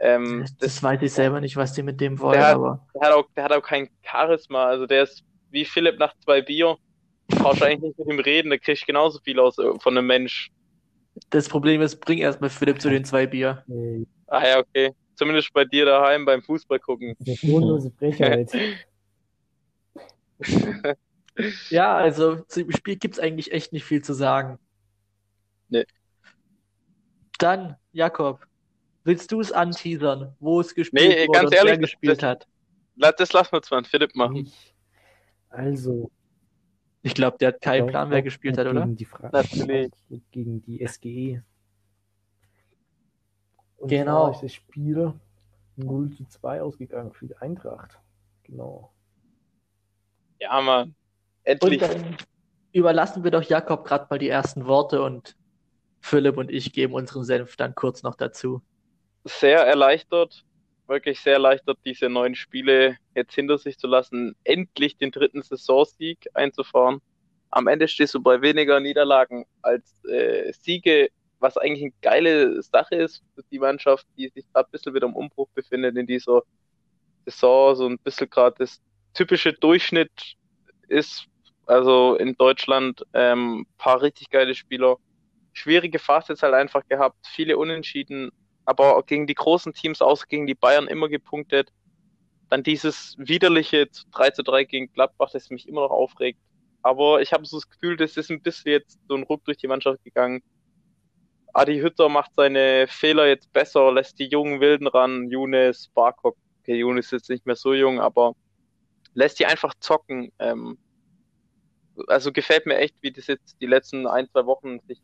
[0.04, 2.54] Ähm, Das, das, das weiß ich selber nicht, was die mit dem wollen, Der hat-
[2.56, 4.66] aber der hat auch, der hat auch kein Charisma.
[4.66, 6.76] Also der ist wie Philipp nach zwei Bier.
[7.28, 10.50] Brauchst eigentlich nicht mit ihm reden, der kriegt genauso viel aus äh, von einem Mensch.
[11.30, 13.62] das Problem ist, bring erstmal Philipp zu den zwei Bier.
[13.68, 14.90] Nee, Ah ja, okay.
[15.14, 17.14] Zumindest bei dir daheim beim Fußball gucken.
[17.20, 18.56] der bodenlose Brecher jetzt.
[21.70, 24.58] Ja, also zu dem Spiel gibt's eigentlich echt nicht viel zu sagen.
[25.70, 25.84] Nee.
[27.38, 28.40] Dann, Jakob,
[29.04, 32.28] willst du es anteasern, wo es gespielt Nee, wurde ganz und ehrlich, wer gespielt das-
[32.28, 32.46] hat?
[32.96, 34.36] Das lassen wir zwar an Philipp machen.
[34.36, 34.74] Ich,
[35.48, 36.10] also,
[37.02, 38.82] Ich glaube, der hat keinen Plan, wer gespielt hat, oder?
[38.82, 39.90] Gegen die, Fra Natürlich.
[40.30, 41.42] gegen die SGE.
[43.78, 44.30] Und Genau.
[44.30, 45.12] ist das Spiel
[45.76, 47.98] 0 zu 2 ausgegangen für die Eintracht.
[48.44, 48.92] Genau.
[50.38, 50.88] Ja, Mann.
[50.90, 50.94] Und
[51.44, 51.80] Endlich.
[51.80, 52.16] dann
[52.72, 55.36] überlassen wir doch Jakob gerade mal die ersten Worte und
[56.00, 58.62] Philipp und ich geben unseren Senf dann kurz noch dazu.
[59.24, 60.44] Sehr erleichtert,
[60.86, 66.28] wirklich sehr erleichtert, diese neun Spiele jetzt hinter sich zu lassen, endlich den dritten Saisonsieg
[66.34, 67.00] einzufahren.
[67.50, 72.94] Am Ende stehst du bei weniger Niederlagen als äh, Siege, was eigentlich eine geile Sache
[72.94, 76.42] ist für die Mannschaft, die sich gerade ein bisschen wieder im Umbruch befindet in dieser
[77.26, 78.80] Saison, so ein bisschen gerade das
[79.14, 80.36] typische Durchschnitt
[80.88, 81.26] ist.
[81.66, 84.96] Also in Deutschland ähm, paar richtig geile Spieler.
[85.52, 88.30] Schwierige Phase jetzt halt einfach gehabt, viele Unentschieden,
[88.64, 91.72] aber gegen die großen Teams, außer gegen die Bayern, immer gepunktet.
[92.48, 96.38] Dann dieses widerliche 3 zu 3 gegen Gladbach, das mich immer noch aufregt.
[96.82, 99.56] Aber ich habe so das Gefühl, das ist ein bisschen jetzt so ein Ruck durch
[99.56, 100.42] die Mannschaft gegangen.
[101.54, 106.36] Adi Hütter macht seine Fehler jetzt besser, lässt die jungen Wilden ran, Younes, Barkok.
[106.60, 108.34] Okay, Younes ist jetzt nicht mehr so jung, aber
[109.14, 110.32] lässt die einfach zocken.
[110.38, 110.78] Ähm,
[112.06, 115.00] also gefällt mir echt, wie das jetzt die letzten ein, zwei Wochen sich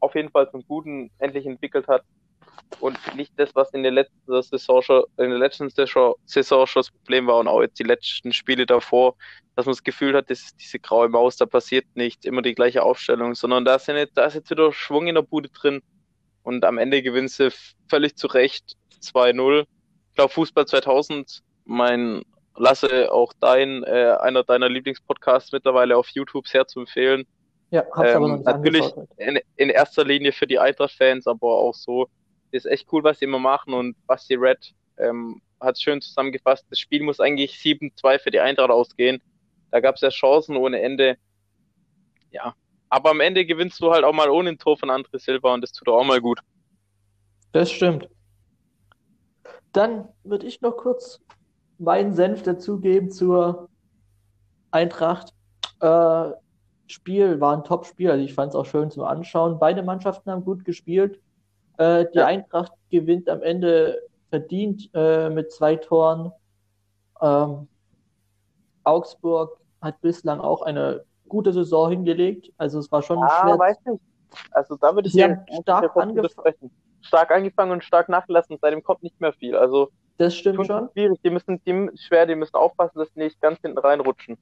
[0.00, 2.04] auf jeden Fall zum Guten endlich entwickelt hat
[2.80, 6.80] und nicht das, was in der letzten Saison schon, in der letzten Saison, Saison schon
[6.80, 9.16] das Problem war und auch jetzt die letzten Spiele davor,
[9.56, 12.54] dass man das Gefühl hat, das ist diese graue Maus, da passiert nichts, immer die
[12.54, 15.82] gleiche Aufstellung, sondern da, sind jetzt, da ist jetzt wieder Schwung in der Bude drin
[16.42, 17.50] und am Ende gewinnst du
[17.88, 19.60] völlig zu Recht 2-0.
[20.10, 22.22] Ich glaube, Fußball 2000, mein
[22.56, 27.26] Lasse, auch dein, äh, einer deiner Lieblingspodcasts mittlerweile auf YouTube sehr zu empfehlen.
[27.70, 31.58] Ja, hab's aber Ähm, noch nicht natürlich in, in erster Linie für die Eintracht-Fans, aber
[31.58, 32.08] auch so.
[32.52, 36.66] Ist echt cool, was sie immer machen und Basti Red ähm, hat schön zusammengefasst.
[36.70, 39.22] Das Spiel muss eigentlich 7-2 für die Eintracht ausgehen.
[39.70, 41.16] Da gab es ja Chancen ohne Ende.
[42.30, 42.54] Ja,
[42.88, 45.62] aber am Ende gewinnst du halt auch mal ohne ein Tor von André Silva und
[45.62, 46.40] das tut auch mal gut.
[47.52, 48.08] Das stimmt.
[49.72, 51.20] Dann würde ich noch kurz
[51.78, 53.68] meinen Senf dazugeben zur
[54.70, 55.32] Eintracht.
[55.80, 56.30] Äh,
[56.86, 59.60] Spiel war ein Top-Spiel, also ich fand es auch schön zum Anschauen.
[59.60, 61.20] Beide Mannschaften haben gut gespielt.
[61.80, 62.26] Äh, die Ja.
[62.26, 66.30] Eintracht gewinnt am Ende verdient äh, mit zwei Toren.
[67.22, 67.68] Ähm,
[68.84, 72.52] Augsburg hat bislang auch eine gute Saison hingelegt.
[72.58, 73.58] Also es war schon schwer.
[73.58, 74.02] weiß nicht.
[74.52, 76.70] Also da würde ich Sie haben stark dir fast angef- widersprechen.
[77.00, 78.58] Stark angefangen und stark nachgelassen.
[78.60, 79.56] Seitdem kommt nicht mehr viel.
[79.56, 79.88] Also
[80.18, 81.18] Das stimmt schon schwierig.
[81.24, 84.36] Die müssen, die schwer, die müssen aufpassen, dass die nicht ganz hinten reinrutschen.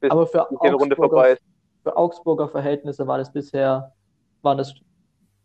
[0.00, 1.42] Bis Aber für die Runde Augsburger, vorbei ist.
[1.82, 3.92] für Augsburger Verhältnisse war das bisher,
[4.42, 4.74] waren das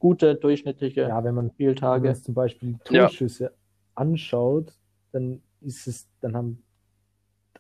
[0.04, 2.14] gute, durchschnittliche Ja, wenn man, wenn man Spieltage.
[2.22, 3.08] zum Beispiel die Ja.
[3.08, 3.54] Torschüsse
[3.96, 4.74] anschaut,
[5.14, 6.64] dann ist es, dann haben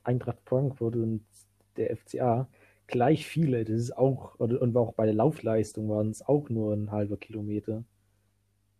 [0.03, 1.25] Eintracht Frankfurt und
[1.77, 2.49] der FCA
[2.87, 3.63] gleich viele.
[3.63, 7.85] Das ist auch, und auch bei der Laufleistung waren es auch nur ein halber Kilometer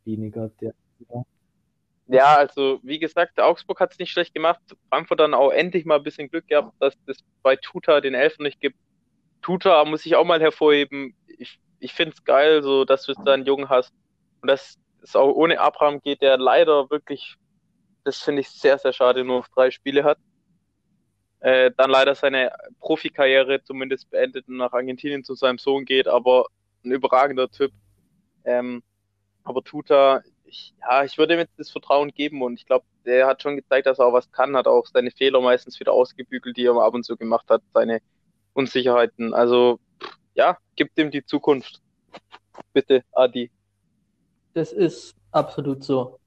[0.04, 0.50] weniger.
[0.62, 0.74] Der,
[1.10, 1.24] ja.
[2.08, 4.60] ja, also wie gesagt, Augsburg hat es nicht schlecht gemacht.
[4.90, 8.44] Frankfurt dann auch endlich mal ein bisschen Glück gehabt, dass es bei Tuta den Elfen
[8.44, 8.78] nicht gibt.
[9.42, 11.16] Tuta muss ich auch mal hervorheben.
[11.40, 13.94] Ich, ich finde es geil, so dass du da einen Jungen hast.
[14.42, 17.36] Und dass es auch ohne Abraham geht, der leider wirklich,
[18.04, 20.18] das finde ich sehr, sehr schade, nur drei Spiele hat
[21.44, 26.46] äh, dann leider seine Profikarriere zumindest beendet und nach Argentinien zu seinem Sohn geht, aber
[26.86, 27.74] ein überragender Typ.
[28.46, 28.82] Ähm,
[29.44, 33.28] aber Tuta, ich, ja, ich würde ihm jetzt das Vertrauen geben und ich glaube, der
[33.28, 36.56] hat schon gezeigt, dass er auch was kann, hat auch seine Fehler meistens wieder ausgebügelt,
[36.56, 38.00] die er ab und zu gemacht hat, seine
[38.54, 39.34] Unsicherheiten.
[39.34, 39.82] Also,
[40.36, 41.82] ja, gibt ihm die Zukunft.
[42.74, 43.52] Bitte, Adi.
[44.54, 46.20] Das ist absolut so.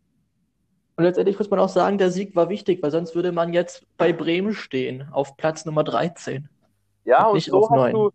[0.96, 3.84] Und letztendlich muss man auch sagen, der Sieg war wichtig, weil sonst würde man jetzt
[3.98, 6.48] bei Bremen stehen, auf Platz Nummer 13.
[7.04, 8.10] Ja, und, und so, hast du,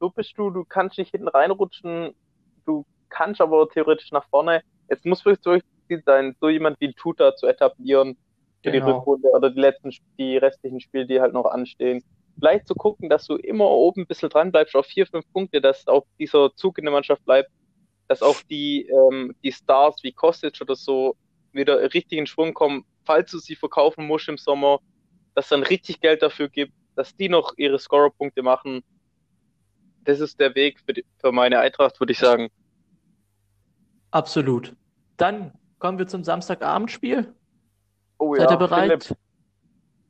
[0.00, 2.14] so bist du, du kannst nicht hinten reinrutschen,
[2.64, 4.62] du kannst aber theoretisch nach vorne.
[4.88, 8.16] Es muss wirklich so sein, so jemand wie Tuta zu etablieren
[8.62, 8.86] für genau.
[8.86, 12.02] die Rückrunde oder die letzten, die restlichen Spiele, die halt noch anstehen.
[12.38, 15.60] Vielleicht zu gucken, dass du immer oben ein bisschen dran bleibst auf vier, fünf Punkte,
[15.60, 17.50] dass auch dieser Zug in der Mannschaft bleibt,
[18.08, 21.16] dass auch die, ähm, die Stars wie Kostic oder so
[21.52, 24.80] wieder richtigen Schwung kommen, falls du sie verkaufen musst im Sommer,
[25.34, 28.82] dass dann richtig Geld dafür gibt, dass die noch ihre Scorerpunkte machen.
[30.04, 32.50] Das ist der Weg für, die, für meine Eintracht, würde ich sagen.
[34.10, 34.74] Absolut.
[35.16, 37.34] Dann kommen wir zum Samstagabendspiel.
[38.18, 39.04] Oh, Seid ja, ihr bereit?
[39.04, 39.18] Philipp.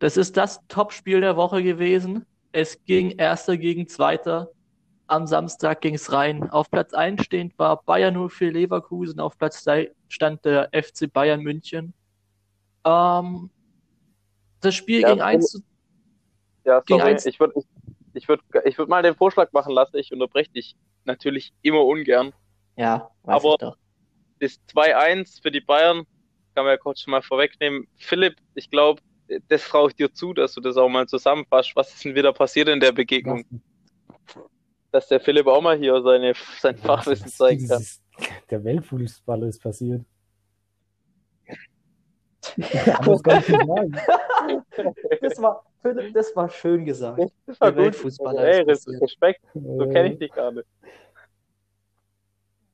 [0.04, 2.26] Das ist das Topspiel der Woche gewesen.
[2.52, 4.50] Es ging Erster gegen Zweiter.
[5.06, 6.50] Am Samstag ging es rein.
[6.50, 11.40] Auf Platz 1 stehend war Bayern 04 Leverkusen, auf Platz 2 stand der FC Bayern
[11.40, 11.94] München.
[12.84, 13.48] Ähm,
[14.60, 15.60] das Spiel ja, ging 1 zu.
[16.66, 17.54] Ja, sorry, 1 ich würde
[18.12, 22.34] ich würd, ich würd mal den Vorschlag machen lassen, ich unterbreche dich natürlich immer ungern.
[22.76, 23.76] Ja, weiß aber ich doch.
[24.38, 26.04] das 2-1 für die Bayern
[26.54, 27.88] kann man ja kurz schon mal vorwegnehmen.
[27.96, 29.00] Philipp, ich glaube,
[29.48, 31.74] das traue ich dir zu, dass du das auch mal zusammenfasst.
[31.74, 33.44] Was ist denn wieder passiert in der Begegnung?
[34.90, 37.84] Dass der Philipp auch mal hier seine, sein Fachwissen zeigen kann.
[38.50, 40.04] Der Weltfußballer ist passiert.
[45.20, 45.64] das, war,
[46.12, 47.20] das war schön gesagt.
[47.46, 47.84] Das war der gut.
[47.84, 49.02] Weltfußballer Ey, ist passiert.
[49.02, 50.64] Respekt, so kenne ich dich gerade.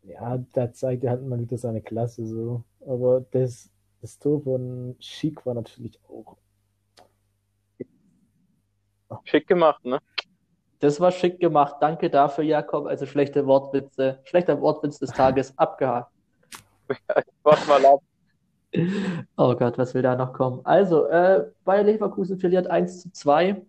[0.03, 2.65] Ja, da zeigt er halt mal wieder seine Klasse so.
[2.81, 6.37] Aber das, das Tor von Schick war natürlich auch.
[9.25, 9.99] Schick gemacht, ne?
[10.79, 11.77] Das war schick gemacht.
[11.81, 12.87] Danke dafür, Jakob.
[12.87, 16.13] Also schlechte Wortwitze, schlechter Wortwitz des Tages abgehakt.
[17.43, 18.01] Warte mal ab.
[19.37, 20.61] Oh Gott, was will da noch kommen?
[20.63, 23.61] Also, äh, Bayer Leverkusen verliert 1 zu 2.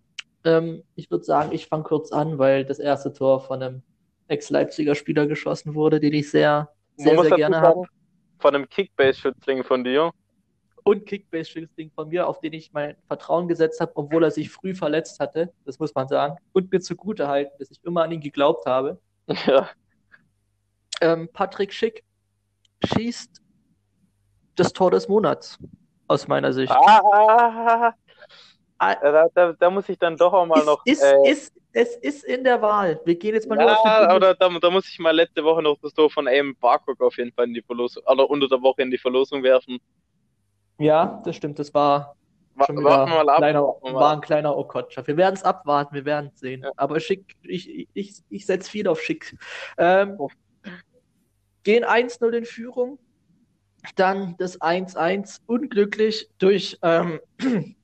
[0.44, 3.82] Ähm, ich würde sagen, ich fange kurz an, weil das erste Tor von einem
[4.28, 7.82] Ex-Leipziger Spieler geschossen wurde, den ich sehr, sehr, sehr gerne habe.
[8.38, 10.12] Von einem Kickbase-Schützling von dir
[10.84, 14.74] und Kickbase-Ding von mir, auf den ich mein Vertrauen gesetzt habe, obwohl er sich früh
[14.74, 18.20] verletzt hatte, das muss man sagen, und mir zugute halten, dass ich immer an ihn
[18.20, 18.98] geglaubt habe.
[19.46, 19.68] Ja.
[21.00, 22.04] Ähm, Patrick Schick
[22.84, 23.40] schießt
[24.56, 25.58] das Tor des Monats,
[26.06, 26.72] aus meiner Sicht.
[26.72, 27.94] Ah,
[28.78, 30.82] ah, da, da, da, muss ich dann doch auch mal ist, noch.
[30.84, 33.00] Ist, äh, ist, es ist in der Wahl.
[33.04, 35.42] Wir gehen jetzt mal ja, nur auf die aber da, da, muss ich mal letzte
[35.42, 38.48] Woche noch das Tor von Aim Barcock auf jeden Fall in die Verlosung, oder unter
[38.48, 39.78] der Woche in die Verlosung werfen.
[40.78, 41.58] Ja, das stimmt.
[41.58, 42.16] Das war
[42.66, 45.06] schon wieder mal ab, kleiner, war ein kleiner Okotscher.
[45.06, 46.62] Wir werden es abwarten, wir werden es sehen.
[46.62, 46.70] Ja.
[46.76, 49.36] Aber schick, ich, ich, ich setze viel auf schick.
[49.78, 50.28] Ähm, oh.
[51.62, 52.98] Gehen 1-0 in Führung.
[53.96, 57.20] Dann das 1-1 unglücklich durch ähm,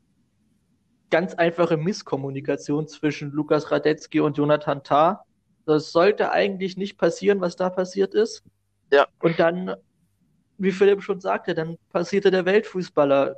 [1.10, 5.24] ganz einfache Misskommunikation zwischen Lukas Radetzky und Jonathan Tah.
[5.66, 8.44] Das sollte eigentlich nicht passieren, was da passiert ist.
[8.92, 9.06] Ja.
[9.20, 9.74] Und dann
[10.58, 13.36] wie Philipp schon sagte, dann passierte der Weltfußballer.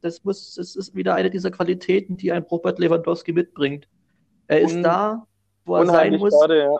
[0.00, 3.88] Das muss, das ist wieder eine dieser Qualitäten, die ein Robert Lewandowski mitbringt.
[4.46, 5.26] Er ist Un da,
[5.64, 6.32] wo er sein muss.
[6.32, 6.78] Gerade, ja.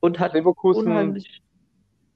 [0.00, 1.42] Und hat Leverkusen, unheimlich,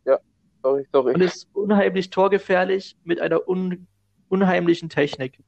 [0.04, 0.18] ja,
[0.62, 1.14] sorry, sorry.
[1.14, 3.86] Und ist unheimlich torgefährlich mit einer un,
[4.28, 5.38] unheimlichen Technik.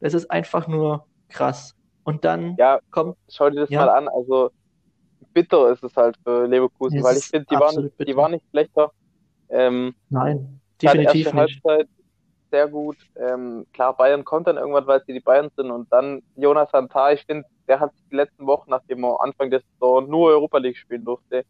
[0.00, 1.74] Das ist einfach nur krass.
[2.04, 3.16] Und dann ja, kommt.
[3.28, 3.86] Schau dir das ja.
[3.86, 4.08] mal an.
[4.08, 4.50] Also
[5.32, 8.44] bitter ist es halt für Leverkusen, es weil ich finde, die waren, die waren nicht
[8.50, 8.92] schlechter.
[9.48, 10.60] Ähm, Nein.
[10.80, 11.64] Definitiv erste nicht.
[11.64, 11.88] Halbzeit
[12.54, 12.96] sehr gut.
[13.16, 15.72] Ähm, klar, Bayern kommt dann irgendwann, weil sie die Bayern sind.
[15.72, 19.50] Und dann Jonas Santar, ich finde, der hat sich die letzten Wochen, nachdem er Anfang
[19.50, 21.44] der Saison nur Europa League spielen durfte,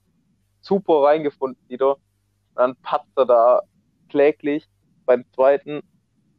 [0.63, 1.91] super reingefunden wieder.
[1.91, 3.61] Und dann patzt er da
[4.09, 4.67] kläglich
[5.05, 5.83] beim zweiten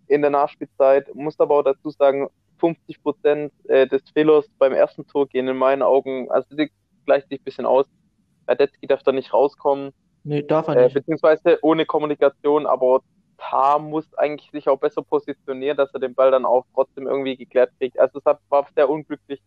[0.07, 1.13] in der Nachspielzeit.
[1.13, 5.57] Muss aber auch dazu sagen, 50 Prozent äh, des Fehlers beim ersten Tor gehen in
[5.57, 6.31] meinen Augen.
[6.31, 6.71] Also die,
[7.05, 7.85] gleicht sich ein bisschen aus.
[8.47, 9.91] Radetzky darf da nicht rauskommen,
[10.25, 10.95] Nee, darf er äh, nicht.
[10.95, 13.01] beziehungsweise ohne Kommunikation, aber
[13.37, 17.37] Tar muss eigentlich sich auch besser positionieren, dass er den Ball dann auch trotzdem irgendwie
[17.37, 17.99] geklärt kriegt.
[17.99, 19.39] Also es war sehr unglücklich.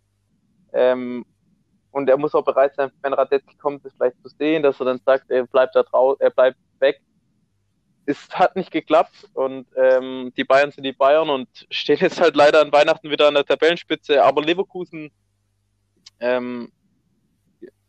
[0.72, 1.24] Ähm,
[1.90, 4.86] und er muss auch bereit sein, wenn Radetzky kommt, das vielleicht zu sehen, dass er
[4.86, 7.00] dann sagt, er bleibt da draußen, er bleibt weg.
[8.06, 12.36] Es hat nicht geklappt und ähm, die Bayern sind die Bayern und stehen jetzt halt
[12.36, 14.22] leider an Weihnachten wieder an der Tabellenspitze.
[14.22, 15.10] Aber Leverkusen
[16.20, 16.70] ähm,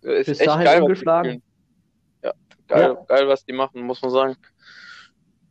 [0.02, 1.42] ist Bis echt dahin geil.
[2.24, 2.34] Ja,
[2.70, 3.04] geil, Ja.
[3.08, 4.36] geil, was die machen, muss man sagen.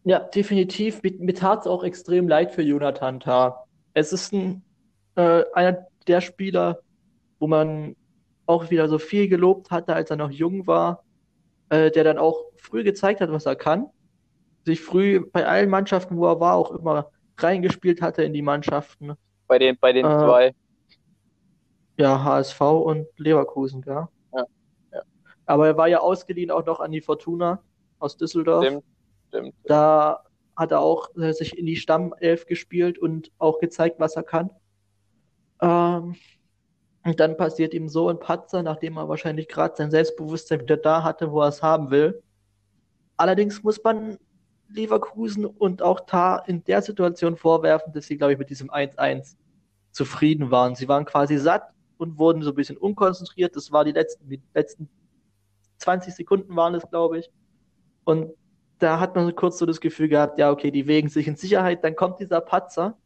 [0.04, 1.02] Ja, definitiv.
[1.02, 3.64] Mir, mir tat es auch extrem leid für Jonathan Tah.
[3.94, 4.62] Es ist ein,
[5.16, 6.78] äh, einer der Spieler,
[7.38, 7.94] wo man
[8.46, 11.04] auch wieder so viel gelobt hatte, als er noch jung war,
[11.68, 13.86] äh, der dann auch früh gezeigt hat, was er kann.
[14.64, 19.12] Sich früh bei allen Mannschaften, wo er war, auch immer reingespielt hatte in die Mannschaften.
[19.46, 20.54] Bei den, bei den Äh, zwei.
[21.98, 24.08] Ja, HSV und Leverkusen, ja.
[25.48, 27.62] Aber er war ja ausgeliehen auch noch an die Fortuna
[27.98, 28.66] aus Düsseldorf.
[28.66, 28.84] Stimmt,
[29.28, 29.54] stimmt.
[29.64, 30.22] Da
[30.54, 34.50] hat er auch äh, sich in die Stammelf gespielt und auch gezeigt, was er kann.
[35.62, 36.16] Ähm,
[37.02, 41.02] und dann passiert ihm so ein Patzer, nachdem er wahrscheinlich gerade sein Selbstbewusstsein wieder da
[41.02, 42.22] hatte, wo er es haben will.
[43.16, 44.18] Allerdings muss man
[44.68, 49.36] Leverkusen und auch Tar in der Situation vorwerfen, dass sie, glaube ich, mit diesem 1-1
[49.92, 50.74] zufrieden waren.
[50.74, 53.56] Sie waren quasi satt und wurden so ein bisschen unkonzentriert.
[53.56, 54.90] Das war die letzten, die letzten
[55.78, 57.30] 20 Sekunden waren es, glaube ich.
[58.04, 58.32] Und
[58.78, 61.82] da hat man kurz so das Gefühl gehabt, ja, okay, die wägen sich in Sicherheit,
[61.84, 62.96] dann kommt dieser Patzer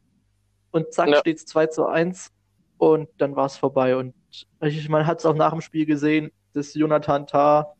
[0.71, 1.17] und zack, Ja.
[1.17, 2.31] steht's 2 zu 1
[2.77, 3.95] und dann war es vorbei.
[3.95, 4.13] Und
[4.61, 7.73] ich, man hat es auch nach dem Spiel gesehen, dass Jonathan Tah,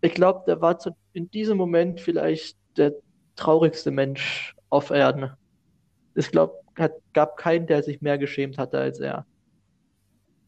[0.00, 2.94] ich glaube, der war zu, in diesem Moment vielleicht der
[3.36, 5.32] traurigste Mensch auf Erden.
[6.14, 9.26] Ich glaube, es gab keinen, der sich mehr geschämt hatte als er.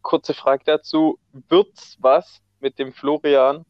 [0.02, 1.18] Kurze Frage dazu.
[1.48, 3.64] Wird's was mit dem Florian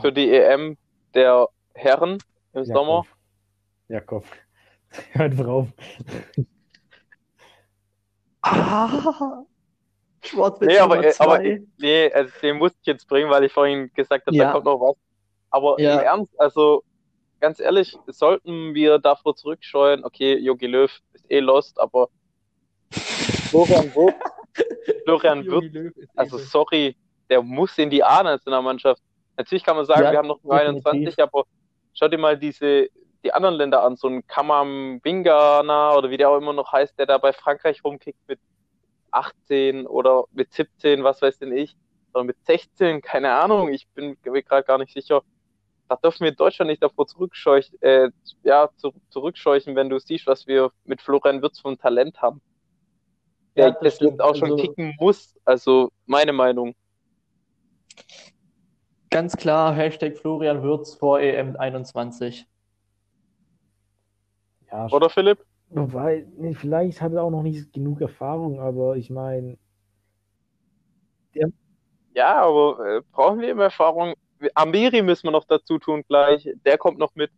[0.00, 0.78] für die EM
[1.14, 2.18] der Herren
[2.54, 3.04] im Sommer?
[3.88, 4.24] Jakob.
[5.12, 5.68] Hört drauf.
[8.40, 9.42] Ah,
[10.24, 11.62] Schwarzwitz Nee, aber, äh, aber zwei.
[11.78, 14.44] nee, also den musste ich jetzt bringen, weil ich vorhin gesagt habe, Ja.
[14.44, 14.96] da kommt noch was.
[15.50, 15.98] Aber Ja.
[15.98, 16.84] im Ernst, also
[17.40, 22.08] ganz ehrlich, sollten wir davor zurückscheuen, okay, Jogi Löw ist eh lost, aber
[23.50, 24.14] Florian Wirtz,
[25.04, 25.64] Florian Löw
[25.96, 26.96] ist Also sorry,
[27.28, 29.02] der muss in die A-Nationalmannschaft.
[29.36, 30.86] Natürlich kann man sagen, Ja, wir haben noch nur definitiv.
[30.86, 31.44] 21, aber
[31.94, 32.88] schau dir mal diese,
[33.24, 36.98] die anderen Länder an, so ein Kamam Bingana oder wie der auch immer noch heißt,
[36.98, 38.40] der da bei Frankreich rumkickt mit
[39.10, 41.76] 18 oder mit 17, was weiß denn ich,
[42.14, 45.22] oder mit 16, keine Ahnung, ich bin mir gerade gar nicht sicher.
[45.88, 48.10] Da dürfen wir in Deutschland nicht davor zurückscheuchen, äh,
[48.42, 52.42] ja, zu, zurückscheuchen, wenn du siehst, was wir mit Florian Wirtz vom Talent haben.
[53.56, 56.74] Der Ja, das das auch schon Also- kicken muss, also meine Meinung.
[59.10, 62.46] Ganz klar, Hashtag Florian Würz vor EM 21.
[64.70, 65.38] Ja, Oder Philipp?
[65.70, 69.56] wobei, nee, vielleicht hat er auch noch nicht genug Erfahrung, aber ich meine,
[72.14, 74.14] Ja, aber äh, brauchen wir immer Erfahrung?
[74.54, 76.48] Amiri müssen wir noch dazu tun gleich.
[76.64, 77.30] Der kommt noch mit.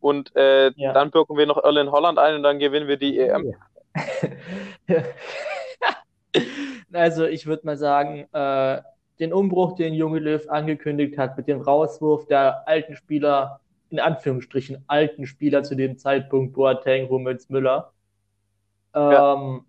[0.00, 0.92] Und äh, Ja.
[0.92, 3.54] dann birken wir noch Erlen Holland ein und dann gewinnen wir die EM.
[6.92, 8.82] Also ich würde mal sagen, äh,
[9.20, 14.84] den Umbruch, den Junge Löw angekündigt hat, mit dem Rauswurf der alten Spieler, in Anführungsstrichen
[14.88, 17.92] alten Spieler zu dem Zeitpunkt, Boateng, Hummels, Müller,
[18.94, 19.34] Ja.
[19.34, 19.64] ähm,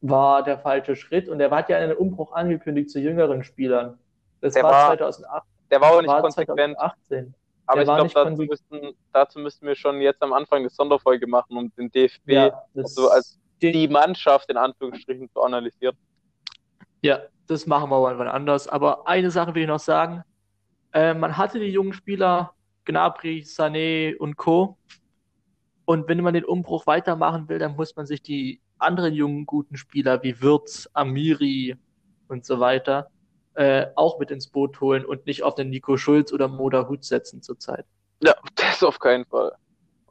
[0.00, 1.28] war der falsche Schritt.
[1.28, 3.98] Und er hat ja einen Umbruch angekündigt zu jüngeren Spielern.
[4.40, 6.76] Das Der war war 2008, Der war auch nicht war konsequent.
[6.76, 7.34] 2018.
[7.66, 11.26] Aber der ich glaube, dazu müssten, dazu müssten wir schon jetzt am Anfang eine Sonderfolge
[11.26, 15.96] machen, um den DFB, Ja, also als die Mannschaft in Anführungsstrichen zu analysieren.
[17.02, 18.68] Ja, das machen wir aber wann anders.
[18.68, 20.22] Aber eine Sache will ich noch sagen.
[20.92, 24.78] Äh, man hatte die jungen Spieler, Gnabry, Sané und Co.
[25.84, 29.76] Und wenn man den Umbruch weitermachen will, dann muss man sich die anderen jungen guten
[29.76, 31.76] Spieler wie Wirtz, Amiri
[32.28, 33.10] und so weiter
[33.58, 37.04] äh, auch mit ins Boot holen und nicht auf den Nico Schulz oder Moda Hut
[37.04, 37.84] setzen zurzeit.
[38.22, 39.52] Ja, das auf keinen Fall.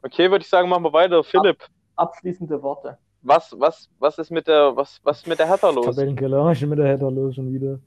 [0.02, 1.24] Okay, würde ich sagen, machen wir weiter.
[1.24, 1.64] Philipp,
[1.96, 2.98] Abschließende Worte.
[3.22, 5.86] Was, was, was ist mit der, was, was ist mit der Hertha los?
[5.86, 7.78] Tabellenkeller, schon mit der Header los schon wieder.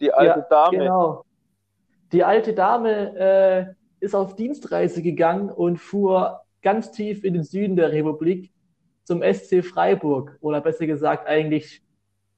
[0.00, 0.78] Die alte Ja, Dame.
[0.78, 1.24] Genau.
[2.12, 7.76] Die alte Dame äh, ist auf Dienstreise gegangen und fuhr ganz tief in den Süden
[7.76, 8.52] der Republik
[9.04, 11.82] zum SC Freiburg oder besser gesagt eigentlich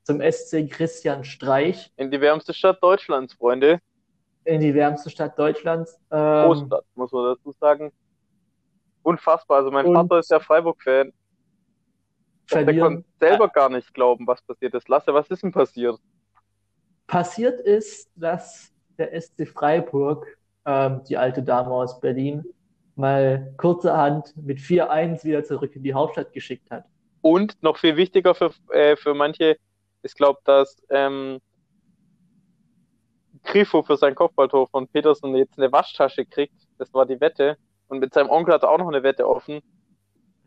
[0.03, 3.81] zum SC Christian Streich In die wärmste Stadt Deutschlands, Freunde.
[4.45, 5.99] in die wärmste Stadt Deutschlands.
[6.11, 7.93] Ähm, Großstadt, muss man dazu sagen.
[9.05, 9.59] Unfassbar.
[9.59, 11.13] Also mein Und- Vater ist ja Freiburg-Fan.
[12.51, 14.89] Der konnte selber gar nicht glauben, was passiert ist.
[14.89, 15.99] Lasse, was ist denn passiert?
[17.07, 20.27] Passiert ist, dass der SC Freiburg,
[20.67, 22.45] ähm, die alte Dame aus Berlin,
[22.97, 26.85] mal kurzerhand mit 4-1 wieder zurück in die Hauptstadt geschickt hat.
[27.23, 29.57] Und noch viel wichtiger für, äh, für manche,
[30.03, 31.41] ich glaube, dass ähm,
[33.43, 36.55] Grifo für sein Kopfballtor von Petersen jetzt eine Waschtasche kriegt.
[36.79, 37.57] Das war die Wette.
[37.89, 39.61] Und mit seinem Onkel hat er auch noch eine Wette offen.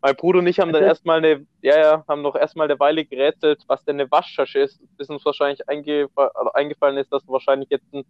[0.00, 3.04] Mein Bruder und ich haben dann erstmal eine, ja, ja, haben noch erstmal eine Weile
[3.04, 7.32] gerätselt, was denn eine Waschtasche ist, bis uns wahrscheinlich eingefa also eingefallen ist, dass wir
[7.32, 8.04] wahrscheinlich jetzt einen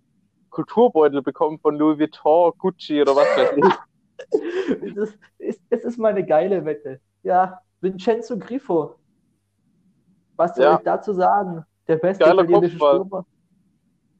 [0.51, 3.75] Kulturbeutel bekommen von Louis Vuitton, Gucci oder was weiß ich.
[4.83, 7.01] Es ist, es ist mal eine geile Wette.
[7.23, 8.97] Ja, Vincenzo Grifo.
[10.37, 10.77] Was soll Ja.
[10.77, 11.65] ich dazu sagen?
[11.87, 12.95] Der beste Geiler italienische Kopfball.
[13.07, 13.27] Stürmer.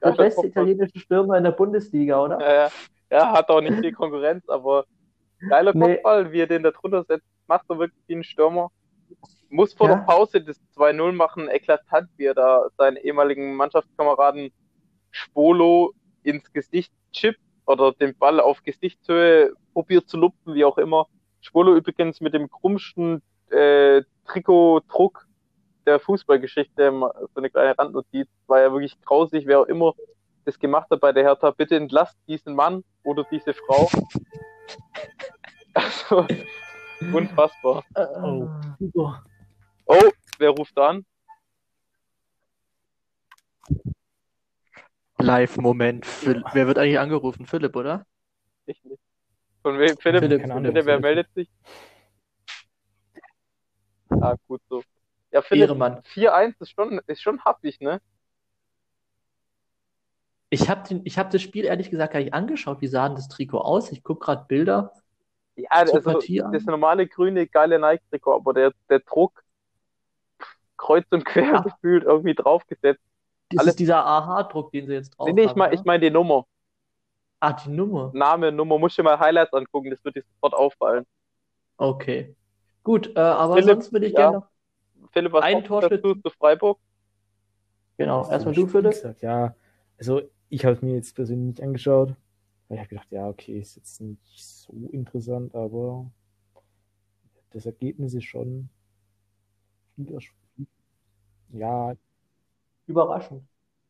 [0.01, 0.63] Der Geiler beste Kopfball.
[0.63, 2.39] italienische Stürmer in der Bundesliga, oder?
[2.39, 2.69] Ja, ja.
[3.11, 4.85] ja, hat auch nicht viel Konkurrenz, aber
[5.47, 5.95] geiler Nee.
[5.95, 8.71] Kopfball, wie er den da drunter setzt, macht er wirklich wie ein Stürmer.
[9.49, 9.95] Muss vor Ja.
[9.95, 14.51] der Pause das 2-0 machen, eklatant, wie er da seinen ehemaligen Mannschaftskameraden
[15.11, 21.07] Spolo ins Gesicht chippt oder den Ball auf Gesichtshöhe probiert zu lupfen, wie auch immer.
[21.41, 25.25] Spolo übrigens mit dem krummsten äh, Trikotdruck
[25.85, 29.93] der Fußballgeschichte, so eine kleine Randnotiz, war ja wirklich grausig, wer auch immer
[30.45, 33.89] das gemacht hat bei der Hertha, bitte entlasst diesen Mann oder diese Frau.
[35.73, 36.27] Also,
[37.13, 37.83] unfassbar.
[37.95, 38.49] Oh.
[39.85, 41.05] Oh, wer ruft an?
[45.17, 46.05] Live-Moment.
[46.53, 47.45] Wer wird eigentlich angerufen?
[47.45, 48.05] Philipp, oder?
[48.65, 49.01] Ich nicht.
[49.61, 49.97] Von wem?
[49.97, 50.73] Philipp, Philipp, Keine Ahnung.
[50.73, 51.49] bitte, wer meldet sich?
[54.09, 54.81] Ah, gut so.
[55.31, 56.01] Ja, Philipp, Ehrenmann.
[56.03, 58.01] 4-1 ist schon, ist schon happig, ne?
[60.49, 62.81] Ich habe ich hab das Spiel ehrlich gesagt gar nicht angeschaut.
[62.81, 63.91] Wie sah denn das Trikot aus?
[63.91, 64.93] Ich gucke gerade Bilder.
[65.55, 69.43] Ja, also das normale grüne, geile Nike-Trikot, aber der, der Druck
[70.77, 71.61] kreuz und quer Ja.
[71.61, 73.01] gefühlt irgendwie draufgesetzt.
[73.49, 75.83] Das Alles- ist dieser AHA-Druck, den sie jetzt drauf Nee, nee, ich meine ich ja?
[75.85, 76.45] mein die Nummer.
[77.41, 78.11] Ah, die Nummer.
[78.13, 81.05] Name, Nummer, musst du dir mal Highlights angucken, das wird dir sofort auffallen.
[81.77, 82.35] Okay.
[82.83, 84.19] Gut, äh, aber Philipp, sonst würde ich ja.
[84.31, 84.47] gerne noch.
[85.11, 86.01] Philipp, was Ein sagst du Torschützen.
[86.13, 86.79] dazu zu Freiburg?
[87.97, 88.91] Genau, erstmal du, Philipp.
[88.91, 89.55] gesagt, ja,
[89.97, 92.15] also ich habe es mir jetzt persönlich nicht angeschaut.
[92.67, 96.09] Weil ich habe gedacht, ja, okay, ist jetzt nicht so interessant, aber
[97.51, 98.69] das Ergebnis ist schon
[101.51, 101.95] ja,
[102.89, 103.43] Überraschend.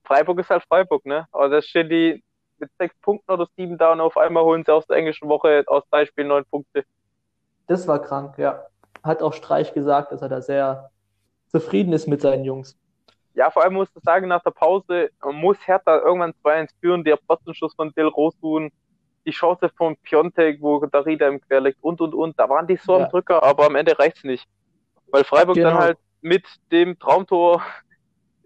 [0.03, 1.25] Freiburg ist halt Freiburg, ne?
[1.31, 2.23] Aber das stehen die
[2.57, 5.63] mit sechs Punkten oder sieben da und auf einmal holen sie aus der englischen Woche
[5.67, 6.83] aus drei Spielen neun Punkte.
[7.67, 8.65] Das war krank, ja.
[9.03, 10.91] Hat auch Streich gesagt, dass er da sehr
[11.47, 12.77] zufrieden ist mit seinen Jungs.
[13.35, 17.17] Ja, vor allem musst du sagen, nach der Pause muss Hertha irgendwann 2-1 führen, der
[17.17, 18.71] Pfostenschuss von Del Rosun,
[19.25, 22.39] die Chance von Piontek, wo Darida im Quer liegt und und und.
[22.39, 23.05] Da waren die so Ja.
[23.05, 24.47] am Drücker, aber am Ende reicht's nicht.
[25.11, 25.79] Weil Freiburg dann Genau.
[25.79, 27.61] halt mit dem Traumtor,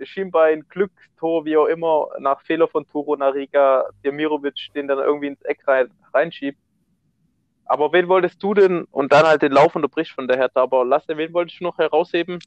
[0.02, 5.42] Schienbein, Glückstor, wie auch immer, nach Fehler von Turo Nariga, Demirovic den dann irgendwie ins
[5.44, 6.60] Eck rein, reinschiebt.
[7.66, 10.84] Aber wen wolltest du denn, und dann halt den Lauf unterbricht von der Hertha, aber
[10.84, 12.40] Lasse, wen wolltest du noch herausheben?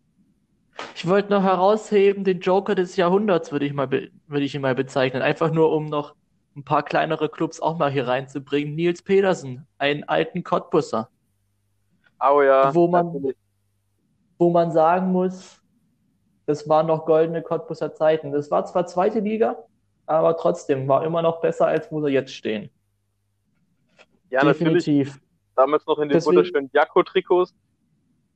[0.95, 4.75] Ich wollte noch herausheben, den Joker des Jahrhunderts würde ich mal, würde ich ihn mal
[4.75, 5.23] bezeichnen.
[5.23, 6.15] Einfach nur, um noch
[6.57, 8.75] ein paar kleinere Clubs auch mal hier reinzubringen.
[8.75, 11.09] Nils Pedersen, einen alten Cottbusser,
[12.19, 13.37] Oh ja, Wo man- natürlich.
[14.39, 15.61] wo man sagen muss,
[16.47, 18.33] das waren noch goldene Cottbusser Zeiten.
[18.33, 19.57] Das war zwar zweite Liga,
[20.07, 22.71] aber trotzdem war immer noch besser, als wo sie jetzt stehen.
[24.31, 24.85] Ja, natürlich.
[24.87, 25.21] Definitiv.
[25.55, 27.55] Damals noch in den Deswegen- wunderschönen Jakko-Trikots.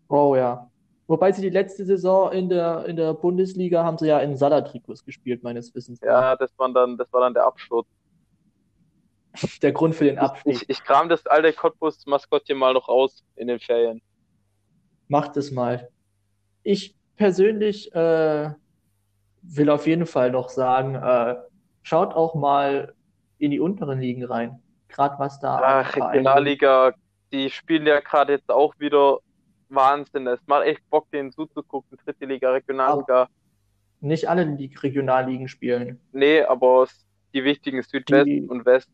[0.09, 0.70] Oh ja.
[1.11, 5.05] Wobei sie die letzte Saison in der, in der Bundesliga haben sie ja in Salah-Trikots
[5.05, 5.99] gespielt, meines Wissens.
[6.01, 7.89] Ja, das war dann, das war dann der Absturz.
[9.61, 10.53] Der Grund für den Abstieg.
[10.53, 14.01] Ich, ich kram das alte Cottbus-Maskottchen mal noch raus in den Ferien.
[15.09, 15.89] Macht es mal.
[16.63, 18.51] Ich persönlich äh,
[19.43, 21.35] will auf jeden Fall noch sagen, äh,
[21.83, 22.95] schaut auch mal
[23.39, 24.63] in die unteren Ligen rein.
[24.87, 26.93] Gerade was da Ach, Regionalliga,
[27.33, 29.19] die spielen ja gerade jetzt auch wieder
[29.71, 30.27] Wahnsinn.
[30.27, 31.99] Es macht echt Bock, denen zuzugucken.
[32.05, 33.29] Dritte Liga, Regionalliga.
[34.01, 36.01] Nicht alle Lig Regionalligen spielen.
[36.13, 36.87] Nee, aber
[37.35, 38.89] die wichtigen Südwest Die- und West.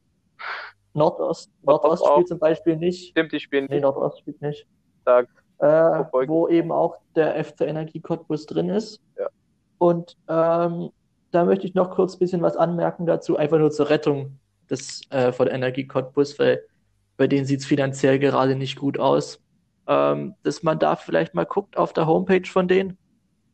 [0.95, 3.11] Nordost, Nordost Nordost spielt zum Beispiel nicht.
[3.11, 4.66] Stimmt, die spielen Nee, nicht Nordost spielt nicht.
[5.03, 5.29] stark.
[5.59, 5.66] äh,
[6.29, 9.01] wo eben auch der FC Energie Cottbus drin ist.
[9.18, 9.29] Ja.
[9.79, 10.91] Und ähm,
[11.31, 15.01] da möchte ich noch kurz ein bisschen was anmerken dazu, einfach nur zur Rettung des,
[15.11, 16.62] äh, von Energie Cottbus, weil
[17.16, 19.41] bei denen sieht es finanziell gerade nicht gut aus.
[19.89, 22.99] Ähm, dass man da vielleicht mal guckt auf der Homepage von denen.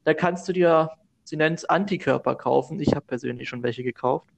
[0.04, 0.90] Da kannst du dir,
[1.24, 2.80] sie nennen es Antikörper kaufen.
[2.80, 4.28] Ich habe persönlich schon welche gekauft.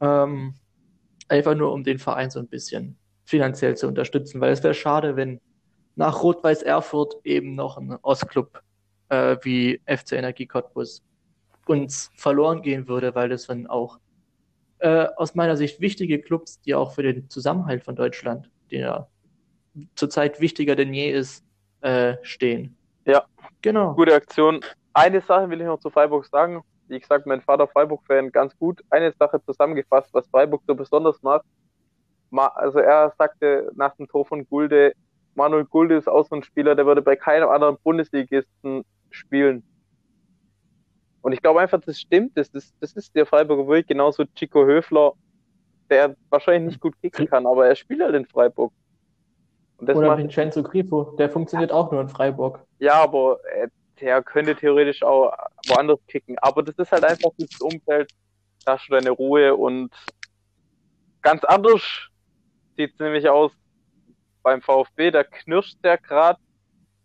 [0.00, 0.54] Ähm,
[1.28, 5.16] einfach nur, um den Verein so ein bisschen finanziell zu unterstützen, weil es wäre schade,
[5.16, 5.40] wenn
[5.94, 8.60] nach Rot-Weiß Erfurt eben noch ein Ostclub
[9.08, 11.02] äh, wie FC Energie Cottbus
[11.66, 13.98] uns verloren gehen würde, weil das dann auch
[14.78, 19.08] äh, aus meiner Sicht wichtige Clubs, die auch für den Zusammenhalt von Deutschland, der
[19.94, 21.44] zurzeit wichtiger denn je ist,
[21.80, 22.76] äh, stehen.
[23.04, 23.24] Ja,
[23.62, 23.94] Genau.
[23.94, 24.60] gute Aktion.
[24.92, 26.62] Eine Sache will ich noch zu Freiburg sagen.
[26.88, 28.82] Wie gesagt, mein Vater Freiburg-Fan, ganz gut.
[28.90, 31.44] Eine Sache zusammengefasst, was Freiburg so besonders macht.
[32.30, 34.92] Ma also er sagte nach dem Tor von Gulde,
[35.34, 39.62] Manuel Gulde ist auch so ein Spieler, der würde bei keinem anderen Bundesligisten spielen.
[41.22, 42.36] Und ich glaube einfach, das stimmt.
[42.36, 45.12] Das, das, das ist der Freiburger Weg, genauso Chico Höfler,
[45.88, 48.72] der wahrscheinlich nicht gut kicken kann, aber er spielt halt in Freiburg.
[49.82, 52.60] Und das Oder macht, Vincenzo Grifo, der funktioniert auch nur in Freiburg.
[52.78, 53.66] ja, aber äh,
[54.00, 55.32] der könnte theoretisch auch
[55.66, 56.38] woanders kicken.
[56.38, 58.12] Aber das ist halt einfach dieses Umfeld,
[58.64, 59.90] da hast du deine Ruhe und
[61.20, 61.82] ganz anders
[62.76, 63.50] sieht es nämlich aus
[64.44, 65.10] beim VfB.
[65.10, 66.38] Da knirscht der gerade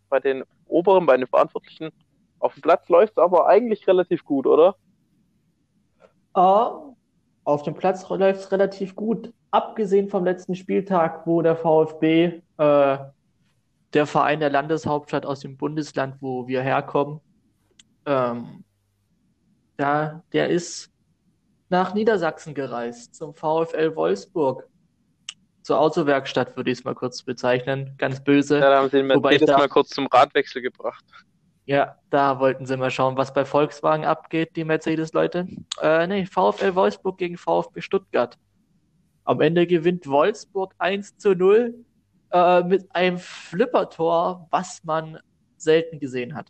[0.10, 1.90] bei den Oberen, bei den Verantwortlichen.
[2.38, 4.76] Auf dem Platz läuft es aber eigentlich relativ gut, oder?
[6.36, 6.70] Äh,
[7.48, 12.98] auf dem Platz läuft es relativ gut, abgesehen vom letzten Spieltag, wo der VfB, äh,
[13.94, 17.22] der Verein der Landeshauptstadt aus dem Bundesland, wo wir herkommen,
[18.06, 18.66] ähm,
[19.80, 20.92] ja, der ist
[21.70, 24.68] nach Niedersachsen gereist, zum VfL Wolfsburg.
[25.62, 28.56] Zur Autowerkstatt würde ich es mal kurz bezeichnen, ganz böse.
[28.60, 31.06] Ja, da haben sie ich Mercedes da- mal kurz zum Radwechsel gebracht.
[31.68, 35.50] Ja, da wollten sie mal schauen, was bei Volkswagen abgeht, die Mercedes-Leute.
[35.82, 38.38] Äh, nee, VfL Wolfsburg gegen VfB Stuttgart.
[39.26, 41.76] Am Ende gewinnt Wolfsburg 1 zu 0
[42.32, 45.20] äh, mit einem Flippertor, was man
[45.58, 46.48] selten gesehen hat.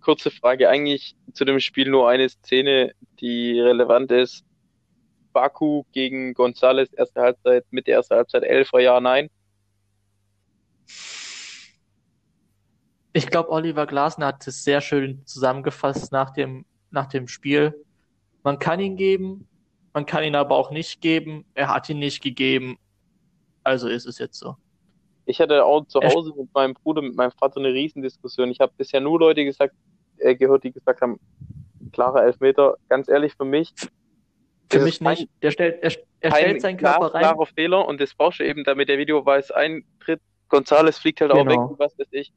[0.00, 4.44] Kurze Frage, eigentlich zu dem Spiel nur eine Szene, die relevant ist.
[5.32, 9.30] Baku gegen González, erste Halbzeit, mit der ersten Halbzeit, Elfer, ja, nein.
[13.12, 17.74] Ich glaube, Oliver Glasner hat es sehr schön zusammengefasst nach dem, nach dem Spiel.
[18.42, 19.48] Man kann ihn geben,
[19.92, 21.44] man kann ihn aber auch nicht geben.
[21.54, 22.78] Er hat ihn nicht gegeben.
[23.64, 24.56] Also ist es jetzt so.
[25.24, 28.50] Ich hatte auch zu Hause mit meinem Bruder, mit meinem Vater eine Riesendiskussion.
[28.50, 29.74] Ich habe bisher nur Leute gesagt,
[30.18, 31.18] äh, gehört, die gesagt haben,
[31.92, 32.76] klarer Elfmeter.
[32.88, 33.74] Ganz ehrlich, für mich
[34.70, 35.28] Für mich nicht.
[35.42, 37.20] Der stellt, er, er stellt seinen Körper rein.
[37.22, 40.20] klarer Fehler und das brauchst du eben, damit der Videobeweis eintritt.
[40.50, 41.68] González fliegt halt auch weg, Genau.
[41.68, 42.32] und was weiß ich.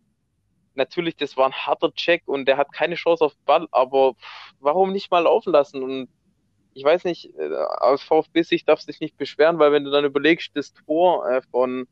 [0.74, 4.14] Natürlich, das war ein harter Check und der hat keine Chance auf Ball, aber
[4.60, 5.84] warum nicht mal laufen lassen?
[5.84, 6.10] Und
[6.74, 10.52] ich weiß nicht, äh, aus VfB-Sicht darfst du nicht beschweren, weil wenn du dann überlegst,
[10.56, 11.88] das Tor äh, von,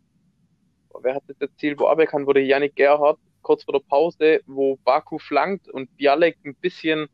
[1.02, 5.18] wer hat das erzielt, wo aberkannt wurde, Yannick Gerhardt, kurz vor der Pause, wo Baku
[5.20, 7.08] flankt und Bialek ein bisschen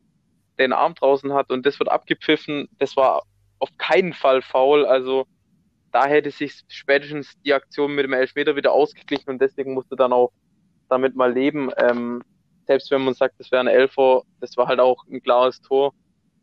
[0.58, 3.22] den Arm draußen hat und das wird abgepfiffen, das war
[3.58, 5.26] auf keinen Fall faul, also
[5.92, 10.12] da hätte sich spätestens die Aktion mit dem Elfmeter wieder ausgeglichen und deswegen musste dann
[10.12, 10.32] auch
[10.88, 11.70] damit mal leben.
[11.76, 12.22] Ähm,
[12.66, 15.94] selbst wenn man sagt, das wäre ein Elfer, das war halt auch ein klares Tor.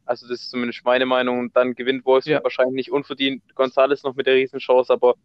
[0.06, 1.40] Also das ist zumindest meine Meinung.
[1.40, 2.44] Und dann gewinnt Wolfsburg Ja.
[2.44, 3.44] wahrscheinlich nicht unverdient.
[3.56, 5.16] González noch mit der Riesenchance, aber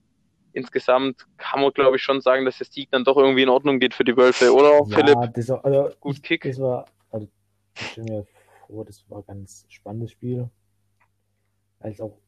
[0.53, 3.79] insgesamt kann man, glaube ich, schon sagen, dass der Sieg dann doch irgendwie in Ordnung
[3.79, 5.15] geht für die Wölfe, oder Philipp?
[5.15, 6.43] Ja, das war, also, Gut Kick.
[6.45, 7.29] Das war, also,
[7.75, 8.27] ich stelle mir
[8.67, 10.49] vor, das war ein ganz spannendes Spiel.
[11.81, 12.19] Als auch,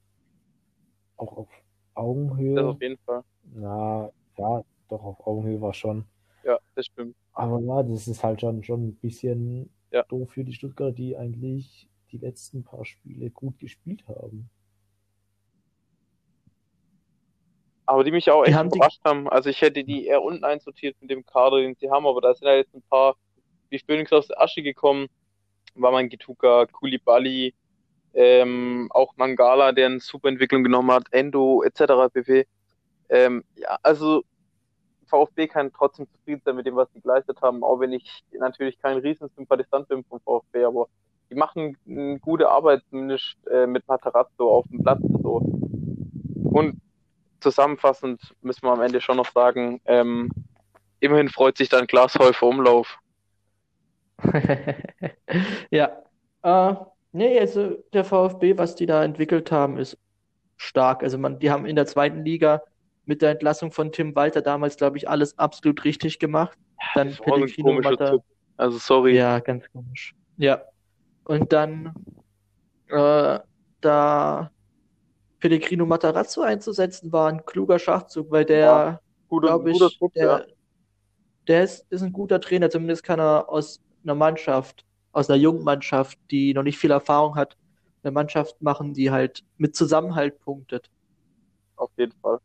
[1.16, 1.48] auch auf
[1.94, 2.54] Augenhöhe.
[2.54, 3.22] Das auf jeden Fall.
[3.54, 6.04] Na, ja, doch, auf Augenhöhe war schon.
[6.44, 7.16] Ja, das stimmt.
[7.32, 10.02] Aber ja, das ist halt schon, schon ein bisschen Ja.
[10.04, 14.50] doof für die Stuttgarter, die eigentlich die letzten paar Spiele gut gespielt haben.
[17.86, 19.28] Aber die mich auch Die echt haben die- überrascht haben.
[19.28, 22.34] Also ich hätte die eher unten einsortiert mit dem Kader, den sie haben, aber da
[22.34, 23.16] sind ja jetzt ein paar
[23.68, 25.06] wie Phoenix aus der Asche gekommen.
[25.74, 27.54] War man Gituka, Kulibali,
[28.14, 32.08] ähm, auch Mangala, der eine super Entwicklung genommen hat, Endo etc.
[32.12, 32.46] pp.
[33.08, 34.24] Ähm, ja, also
[35.10, 38.78] VfB kann trotzdem zufrieden sein mit dem, was sie geleistet haben, auch wenn ich natürlich
[38.80, 40.88] kein Riesensympathisant bin vom VfB, aber
[41.30, 45.00] die machen eine gute Arbeit, zumindest äh, mit Matarazzo auf dem Platz.
[45.22, 45.42] So.
[46.44, 46.80] Und
[47.40, 50.30] zusammenfassend müssen wir am Ende schon noch sagen, ähm,
[51.00, 52.98] immerhin freut sich dann Glashäufer Umlauf.
[55.70, 56.02] Ja.
[56.42, 56.74] Äh,
[57.12, 59.96] nee, also der VfB, was die da entwickelt haben, ist
[60.56, 61.02] stark.
[61.02, 62.62] Also man, die haben in der zweiten Liga
[63.10, 66.56] mit der Entlassung von Tim Walter damals, glaube ich, alles absolut richtig gemacht.
[66.94, 68.22] Dann so ein Pellegrino Typ.
[68.56, 69.16] Also sorry.
[69.16, 70.14] Ja, ganz komisch.
[70.36, 70.62] Ja.
[71.24, 71.92] Und dann
[72.86, 73.40] äh,
[73.80, 74.50] da
[75.40, 80.44] Pellegrino Matarazzo einzusetzen, war ein kluger Schachzug, weil der, Ja, glaube ich, Trupp, der, ja.
[81.48, 82.70] der ist, ist ein guter Trainer.
[82.70, 87.34] Zumindest kann er aus einer Mannschaft, aus einer jungen Mannschaft, die noch nicht viel Erfahrung
[87.34, 87.56] hat,
[88.04, 90.88] eine Mannschaft machen, die halt mit Zusammenhalt punktet.
[91.74, 92.38] Auf jeden Fall.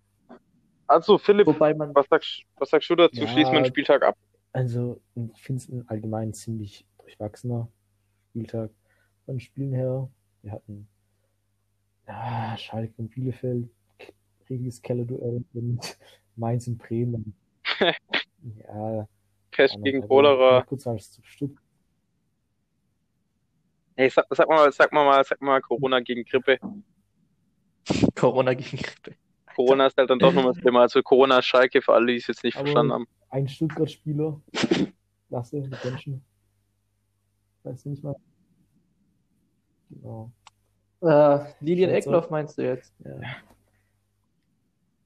[0.87, 3.21] Also, Philipp, Wobei man, was sagst, was sagst du dazu?
[3.21, 3.27] Ja.
[3.27, 4.17] Schließen wir den Spieltag ab.
[4.53, 7.67] Also, ich finde es ein allgemein ziemlich durchwachsener
[8.29, 8.71] Spieltag
[9.25, 10.09] von Spielen her.
[10.41, 10.87] Wir hatten
[12.07, 13.69] ja, Schalke und Bielefeld,
[14.49, 15.97] riesiges Kellerduell und
[16.35, 17.35] Mainz und Bremen.
[18.67, 19.07] ja,
[19.51, 20.63] Pest gegen also, Cholera.
[20.63, 21.57] Kurz als zu Stutt
[23.97, 26.59] Hey, sag, sag mal, sag mal, sag mal Corona gegen Grippe.
[28.13, 29.15] Corona gegen Grippe.
[29.55, 30.81] Corona ist halt dann doch nochmal das Thema.
[30.81, 33.07] Also Corona ist Schalke für alle, die es jetzt nicht Aber- verstanden haben.
[33.29, 34.39] ein Stuttgart-Spieler,
[35.29, 36.23] Lasse, die Menschen.
[37.63, 38.15] Weißt du nicht mal?
[39.89, 40.31] Genau.
[41.01, 41.89] Äh, Lilian.
[41.91, 42.93] Eckloff meinst du jetzt?
[43.03, 43.19] Ja,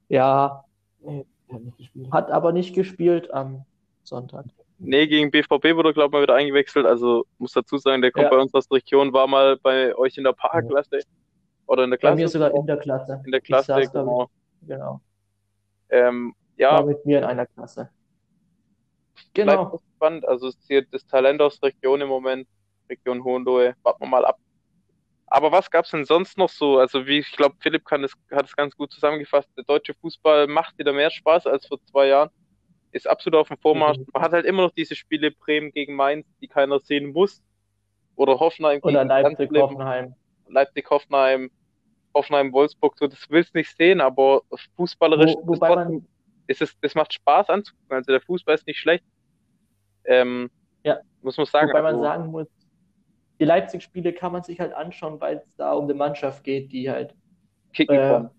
[0.08, 0.64] Ja,
[1.04, 1.24] er
[1.54, 3.64] hat hat aber nicht gespielt am
[4.02, 4.46] Sonntag.
[4.78, 6.86] Nee, gegen BVB wurde, glaube ich, mal wieder eingewechselt.
[6.86, 8.30] Also muss dazu sagen, der kommt Ja.
[8.30, 11.00] bei uns aus der Region, war mal bei euch in der Parkklasse.
[11.66, 12.16] Oder in der Bei Klasse.
[12.16, 13.22] mir sogar in der Klasse.
[13.24, 14.30] in der Ich Klasse, genau.
[14.62, 15.00] Genau.
[15.90, 17.90] Ähm, War ja, mit mir in einer Klasse.
[19.34, 19.80] bleibt Genau.
[19.96, 20.26] spannend.
[20.26, 22.48] Also es ist hier das Talent aus der Region im Moment,
[22.88, 23.74] Region Hohenlohe.
[23.82, 24.38] Warten wir mal ab.
[25.26, 26.78] Aber was gab's denn sonst noch so?
[26.78, 29.48] Also wie ich glaube, Philipp kann es, hat es ganz gut zusammengefasst.
[29.56, 32.30] Der deutsche Fußball macht wieder mehr Spaß als vor zwei Jahren.
[32.90, 33.92] Ist absolut auf dem Vormarsch.
[33.98, 34.14] Definitiv.
[34.14, 37.40] Man hat halt immer noch diese Spiele Bremen gegen Mainz, die keiner sehen muss.
[38.16, 39.62] Oder Hoffenheim Oder gegen Leipzig, Landsleben.
[40.90, 41.50] Hoffenheim.
[42.14, 44.42] Hoffenheim, Wolfsburg, so, das willst nicht sehen, aber
[44.76, 46.06] fußballerisch Wo, ist wobei es man,
[46.46, 47.96] ist es, das macht Spaß anzugucken.
[47.96, 49.04] Also der Fußball ist nicht schlecht.
[50.04, 50.50] Ähm,
[50.84, 50.98] Ja.
[51.22, 51.68] Muss man sagen.
[51.68, 52.48] wobei man also, sagen muss,
[53.38, 56.90] die Leipzig-Spiele kann man sich halt anschauen, weil es da um eine Mannschaft geht, die
[56.90, 57.14] halt
[57.72, 58.30] kicken äh, kann.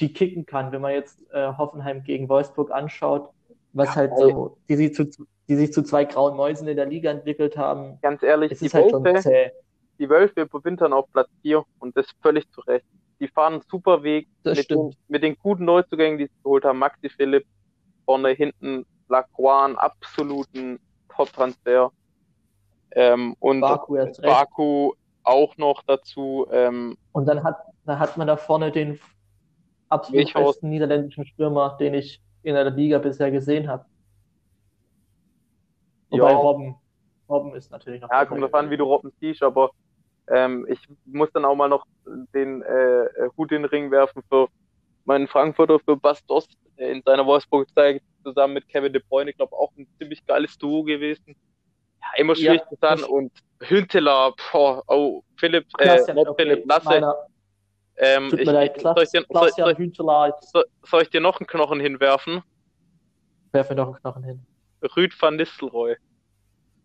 [0.00, 0.70] die kicken kann.
[0.72, 3.30] Wenn man jetzt äh, Hoffenheim gegen Wolfsburg anschaut,
[3.72, 5.04] was Ja, halt so, die sich zu,
[5.48, 8.90] die sich zu zwei grauen Mäusen in der Liga entwickelt haben, Ganz ehrlich, die halt
[8.90, 9.50] schon zäh.
[9.98, 12.86] Die Wölfe überwintern auf Platz 4 und das völlig zu Recht.
[13.20, 16.78] Die fahren einen super Weg mit, den, mit den guten Neuzugängen, die sie geholt haben.
[16.78, 17.46] Maxi Philipp,
[18.04, 20.78] vorne, hinten, Lacroix, einen absoluten
[21.08, 21.90] Top-Transfer.
[22.92, 23.96] Ähm, und Baku.
[24.22, 24.92] Baku
[25.22, 26.46] auch noch dazu.
[26.50, 28.98] Ähm, Und dann hat, dann hat man da vorne den
[29.88, 33.84] absolut besten niederländischen Stürmer, den ich in der Liga bisher gesehen habe.
[36.10, 36.36] Wobei Ja.
[36.36, 36.76] Robben,
[37.28, 39.70] Robben ist natürlich noch Ja, kommt drauf an, wie du Robben siehst, aber
[40.28, 41.86] ähm, ich muss dann auch mal noch
[42.34, 44.48] den äh, Hut in den Ring werfen für
[45.04, 49.30] meinen Frankfurter, für Bastos äh, in seiner Wolfsburg-Zeit zusammen mit Kevin De Bruyne.
[49.30, 51.36] Ich glaube, auch ein ziemlich geiles Duo gewesen.
[52.00, 53.04] Ja, immer schwierig Ja, zu sagen.
[53.04, 57.14] Und Hünteler, boah, oh, Philipp, äh, Klaas-Jan, nicht okay, Philipp, Lasse,
[57.98, 59.54] ähm, tut ich, mir leid, soll, ich dir, soll, ich
[60.50, 62.42] soll, soll ich dir noch einen Knochen hinwerfen?
[63.56, 64.46] werfe noch einen Knochen hin.
[64.96, 65.96] Rüd van Nistelrooy.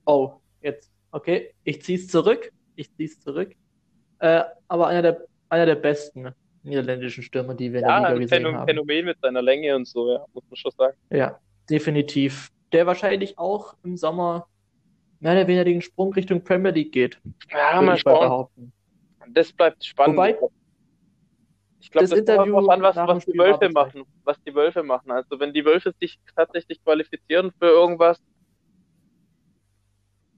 [0.06, 3.54] Oh, jetzt, okay, ich zieh's zurück, ich zieh's zurück.
[4.20, 6.30] Äh, aber einer der, einer der besten
[6.64, 8.68] niederländischen Stürmer, die wir in der Ja, Liga ein gesehen Phänomen, haben.
[8.68, 10.98] Phänomen mit seiner Länge und so, ja, muss man schon sagen.
[11.10, 12.50] Ja, definitiv.
[12.72, 14.48] Der wahrscheinlich auch im Sommer
[15.20, 17.20] mehr oder weniger den Sprung Richtung Premier League geht,
[17.52, 18.20] Ja, mal schauen.
[18.20, 18.74] behaupten.
[19.30, 20.18] Das bleibt spannend.
[20.18, 20.38] Wobei,
[21.80, 24.04] ich glaube, das das, Interview kommt an, was, was die Wölfe machen.
[24.24, 25.12] Was die Wölfe machen.
[25.12, 28.20] Also wenn die Wölfe sich tatsächlich qualifizieren für irgendwas,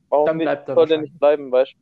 [0.09, 1.11] warum Dann nicht, bleibt er soll der wahrscheinlich.
[1.11, 1.77] nicht bleiben, weißt du?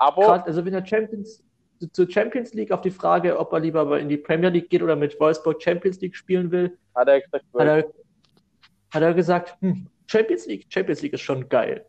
[0.00, 1.44] Aber Gerade, also wenn der Champions,
[1.92, 4.96] zur Champions League auf die Frage, ob er lieber in die Premier League geht oder
[4.96, 7.84] mit Wolfsburg Champions League spielen will, hat er gesagt, hat er,
[8.92, 11.84] hat er gesagt, hm, Champions League, Champions League ist schon geil.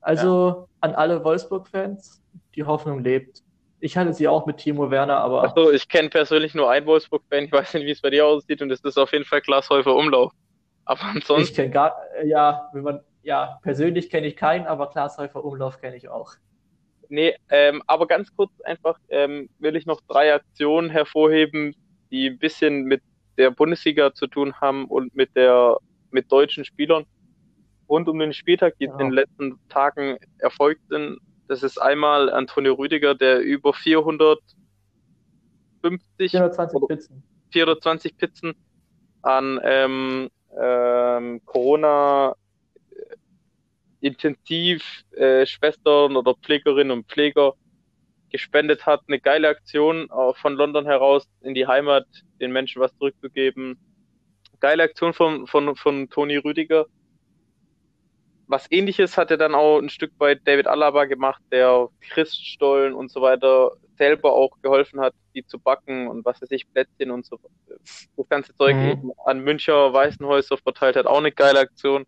[0.00, 2.22] Also an alle Wolfsburg-Fans,
[2.54, 3.42] die Hoffnung lebt.
[3.80, 7.44] Ich hatte sie auch mit Timo Werner, aber Achso, ich kenne persönlich nur einen Wolfsburg-Fan,
[7.44, 9.94] ich weiß nicht, wie es bei dir aussieht, und das ist auf jeden Fall Glashäufer
[9.94, 10.32] Umlauf.
[10.86, 15.44] Aber ich ansonsten, kenne gar, ja, wenn man, ja, persönlich kenne ich keinen, aber Glashäufer
[15.44, 16.34] Umlauf kenne ich auch.
[17.08, 21.74] Nee, ähm, aber ganz kurz einfach ähm, will ich noch drei Aktionen hervorheben,
[22.10, 23.02] die ein bisschen mit
[23.38, 25.78] der Bundesliga zu tun haben und mit der
[26.10, 27.04] mit deutschen Spielern
[27.88, 28.92] rund um den Spieltag, die Ja.
[28.92, 31.18] in den letzten Tagen erfolgt sind.
[31.48, 34.42] Das ist einmal Antonio Rüdiger, der über 450,
[36.30, 37.22] 420 oder Pizzen.
[37.50, 38.54] 420 Pizzen
[39.22, 42.34] an ähm, ähm, Corona
[44.02, 47.54] intensiv äh, Schwestern oder Pflegerinnen und Pfleger
[48.30, 49.02] gespendet hat.
[49.06, 52.06] Eine geile Aktion auch von London heraus in die Heimat,
[52.40, 53.78] den Menschen was zurückzugeben.
[54.60, 56.86] Geile Aktion von, von, von Toni Rüdiger.
[58.48, 63.10] Was ähnliches hat er dann auch ein Stück weit David Alaba gemacht, der Christstollen und
[63.10, 67.24] so weiter selber auch geholfen hat, die zu backen und was weiß ich, Plätzchen und
[67.24, 67.38] so.
[68.16, 68.82] Das ganze Zeug Mhm.
[68.82, 72.04] eben an Müncher Weißenhäuser verteilt hat, auch eine geile Aktion.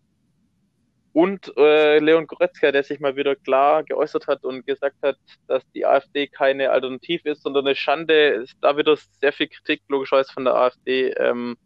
[1.15, 5.63] Und äh, Leon Goretzka, der sich mal wieder klar geäußert hat und gesagt hat, dass
[5.71, 8.29] die AfD keine Alternative ist, sondern eine Schande.
[8.43, 11.57] Ist da wieder sehr viel Kritik, logischerweise von der AfD, ähm,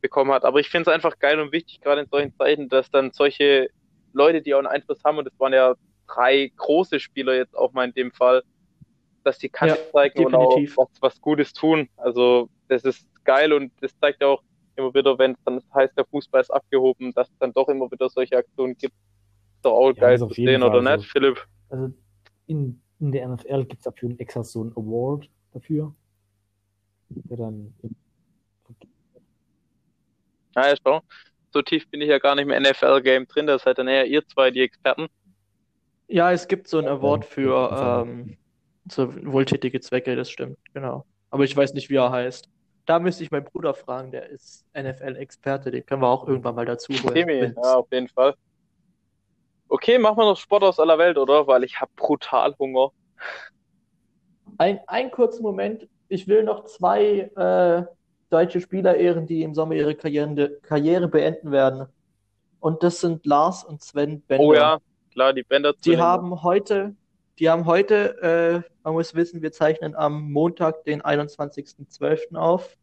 [0.00, 0.44] bekommen hat.
[0.44, 3.68] Aber ich finde es einfach geil und wichtig, gerade in solchen Zeiten, dass dann solche
[4.12, 5.74] Leute, die auch einen Einfluss haben, und das waren ja
[6.08, 8.42] drei große Spieler jetzt auch mal in dem Fall,
[9.24, 10.76] dass die Kante Ja, zeigen und auch definitiv.
[10.76, 11.88] was, was Gutes tun.
[11.96, 14.42] Also das ist geil und das zeigt ja auch
[14.80, 17.90] immer wieder, wenn es dann heißt, der Fußball ist abgehoben, dass es dann doch immer
[17.90, 18.94] wieder solche Aktionen gibt.
[19.56, 21.12] Ist doch auch Ja, geil zu sehen, oder Fall nicht, so.
[21.12, 21.46] Philipp?
[21.68, 21.92] Also
[22.46, 25.94] in, in der NFL gibt es dafür extra so einen Award dafür.
[27.08, 27.96] Der dann im
[30.56, 31.00] Ja, ja, schau.
[31.52, 34.26] So tief bin ich ja gar nicht im NFL-Game drin, das seid dann eher ihr
[34.26, 35.08] zwei, die Experten.
[36.08, 38.36] Ja, es gibt so einen Award für ähm,
[38.88, 41.04] so wohltätige Zwecke, das stimmt, genau.
[41.30, 42.48] Aber ich weiß nicht, wie er heißt.
[42.86, 46.64] Da müsste ich meinen Bruder fragen, der ist NFL-Experte, den können wir auch irgendwann mal
[46.66, 47.14] dazu holen.
[47.28, 48.34] Wenn's- ja, auf jeden Fall.
[49.68, 51.46] Okay, machen wir noch Sport aus aller Welt, oder?
[51.46, 52.90] Weil ich habe brutal Hunger.
[54.58, 55.88] Ein, ein kurzen Moment.
[56.08, 57.84] Ich will noch zwei äh,
[58.30, 61.86] deutsche Spieler ehren, die im Sommer ihre Karriere, Karriere beenden werden.
[62.58, 64.44] Und das sind Lars und Sven Bender.
[64.44, 64.78] Oh ja,
[65.12, 66.94] klar, die Bänder Die haben heute,
[67.40, 72.36] die haben heute, äh, man muss wissen, wir zeichnen am Montag, den 21.12.
[72.36, 72.76] auf,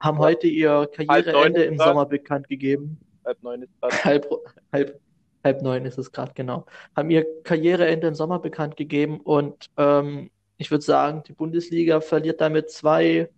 [0.00, 0.24] haben Ja.
[0.24, 1.78] heute ihr Karriereende im.
[1.78, 2.98] Sommer bekannt gegeben.
[3.24, 3.92] halb neun ist grad.
[4.04, 4.26] Halb,
[4.72, 5.00] halb,
[5.44, 6.66] halb neun ist es gerade, genau.
[6.96, 12.40] Haben ihr Karriereende im Sommer bekannt gegeben und ähm, ich würde sagen, die Bundesliga verliert
[12.40, 13.28] damit zwei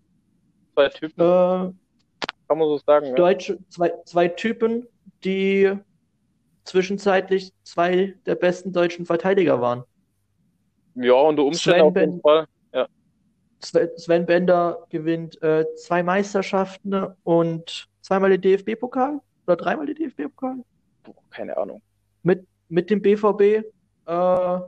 [0.75, 3.07] zwei Typen, äh, kann man so sagen.
[3.07, 3.15] Ja.
[3.15, 4.87] deutsche, zwei, zwei Typen,
[5.25, 5.73] die
[6.65, 9.85] zwischenzeitlich zwei der besten deutschen Verteidiger waren.
[10.97, 12.47] Ja, unter Umständen Sven auf jeden Fall.
[13.61, 20.57] Sven Sven Bender gewinnt äh, zwei Meisterschaften und zweimal den DFB-Pokal oder dreimal den DFB-Pokal
[21.31, 21.83] keine Ahnung.
[22.23, 23.41] mit, mit dem BVB,
[24.07, 24.61] äh,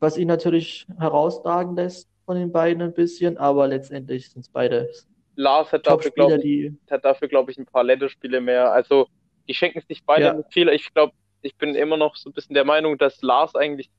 [0.00, 4.90] was ihn natürlich herausragen lässt von den beiden ein bisschen, aber letztendlich sind es beide
[5.36, 8.72] Lars hat dafür, glaube ich, hat dafür, glaube ich, ein paar Länderspiele mehr.
[8.72, 9.06] Also,
[9.46, 10.32] die schenken sich beide Ja.
[10.32, 10.68] nicht viel.
[10.70, 13.90] Ich glaube, ich bin immer noch so ein bisschen der Meinung, dass Lars eigentlich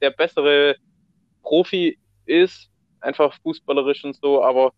[0.00, 0.76] der bessere
[1.42, 2.70] Profi ist,
[3.00, 4.72] einfach fußballerisch und so, aber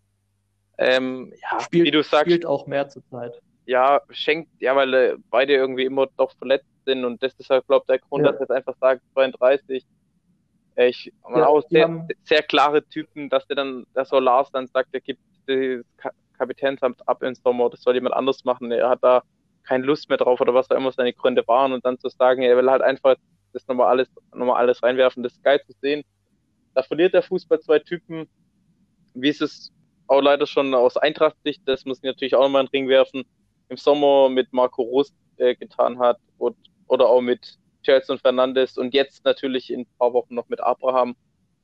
[0.77, 3.39] ähm, ja, spielt, wie du sagst, spielt auch mehr zurzeit.
[3.65, 7.65] ja, schenkt, ja, weil äh, beide irgendwie immer doch verletzt sind und das ist halt,
[7.67, 8.31] glaube ich, der Grund, Ja.
[8.31, 9.85] dass er jetzt einfach sagt, 32.
[10.75, 14.19] Äh, Ich, man Ja, auch sehr, haben- sehr klare Typen, dass der dann, dass so
[14.19, 18.43] Lars dann sagt, er gibt das Ka Kapitänsamt ab im Sommer, das soll jemand anders
[18.43, 19.21] machen, er hat da
[19.63, 22.41] keine Lust mehr drauf oder was auch immer seine Gründe waren und dann zu sagen,
[22.41, 23.15] er will halt einfach
[23.53, 26.03] das nochmal alles, nochmal alles reinwerfen, das ist geil zu sehen.
[26.73, 28.27] Da verliert der Fußball zwei Typen,
[29.13, 29.71] wie es es
[30.07, 33.23] auch leider schon aus Eintracht-Sicht, das muss ich natürlich auch nochmal in den Ring werfen,
[33.69, 38.77] im Sommer mit Marco Rust äh, getan hat und, oder auch mit Chelsea und Fernandes
[38.77, 41.15] und jetzt natürlich in ein paar Wochen noch mit Abraham.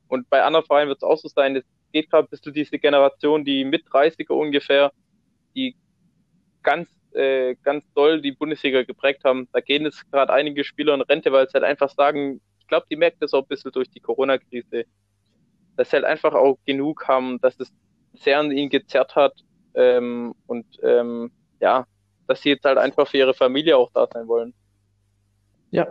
[0.08, 2.80] Und bei anderen Vereinen wird es auch so sein, es geht gerade bis zu diese
[2.80, 4.92] Generation, die mit 30er ungefähr,
[5.56, 5.76] die
[6.64, 9.48] ganz, äh, ganz doll die Bundesliga geprägt haben.
[9.52, 12.86] Da gehen jetzt gerade einige Spieler in Rente, weil sie halt einfach sagen, ich glaube,
[12.90, 14.86] die merken das auch ein bisschen durch die Corona-Krise,
[15.76, 17.72] dass sie halt einfach auch genug haben, dass es
[18.14, 19.34] sehr an ihnen gezerrt hat
[19.74, 21.86] ähm, und ähm, ja,
[22.28, 24.54] dass sie jetzt halt einfach für ihre Familie auch da sein wollen.
[25.72, 25.88] Ja,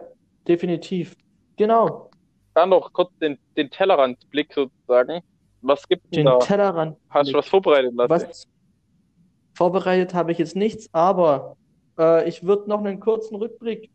[0.47, 1.17] definitiv.
[1.57, 2.11] Genau.
[2.55, 5.23] Dann noch kurz den, den Tellerrandblick sozusagen.
[5.61, 6.39] Was denn Den da?
[6.39, 6.97] Tellerrand.
[7.11, 8.11] Hast du was vorbereitet lassen?
[8.11, 8.47] Was
[9.59, 11.57] vorbereitet habe ich jetzt nichts, aber
[11.99, 13.91] äh, ich würde noch einen kurzen Rückblick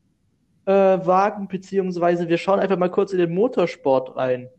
[0.66, 4.50] äh, wagen, beziehungsweise wir schauen einfach mal kurz in den Motorsport rein.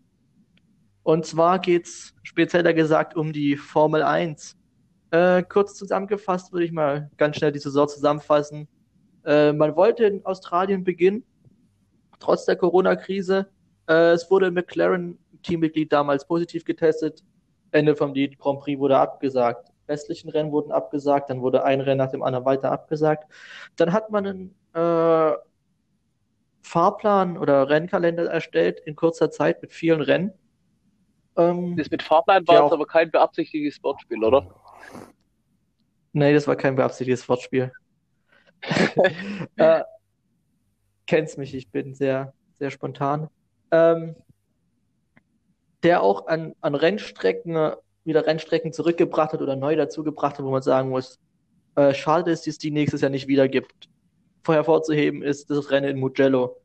[1.02, 4.56] Und zwar geht's spezieller gesagt um die Formel 1.
[5.10, 8.66] Äh, kurz zusammengefasst würde ich mal ganz schnell die Saison zusammenfassen.
[9.26, 11.22] Äh, man wollte in Australien beginnen,
[12.18, 13.46] trotz der Corona-Krise.
[13.90, 17.22] Äh, es wurde McLaren Teammitglied damals positiv getestet.
[17.72, 19.73] Ende vom Lied, Grand Prix wurde abgesagt.
[19.88, 23.30] Restlichen Rennen wurden abgesagt, dann wurde ein Rennen nach dem anderen weiter abgesagt.
[23.76, 25.36] Dann hat man einen äh,
[26.62, 30.32] Fahrplan oder Rennkalender erstellt in kurzer Zeit mit vielen Rennen.
[31.36, 34.54] Ähm, Das mit Fahrplan war jetzt aber kein beabsichtigtes Wortspiel, oder?
[36.12, 37.72] Nee, das war kein beabsichtigtes Wortspiel.
[39.56, 39.82] äh,
[41.06, 43.28] kennst mich, ich bin sehr, sehr spontan.
[43.70, 44.16] Ähm,
[45.82, 50.50] der auch an, an Rennstrecken äh, wieder Rennstrecken zurückgebracht hat oder neu dazugebracht hat, wo
[50.50, 51.18] man sagen muss,
[51.76, 53.88] äh, schade, dass es die nächstes Jahr nicht wieder gibt.
[54.42, 56.56] Vorher vorzuheben ist das Rennen in Mugello,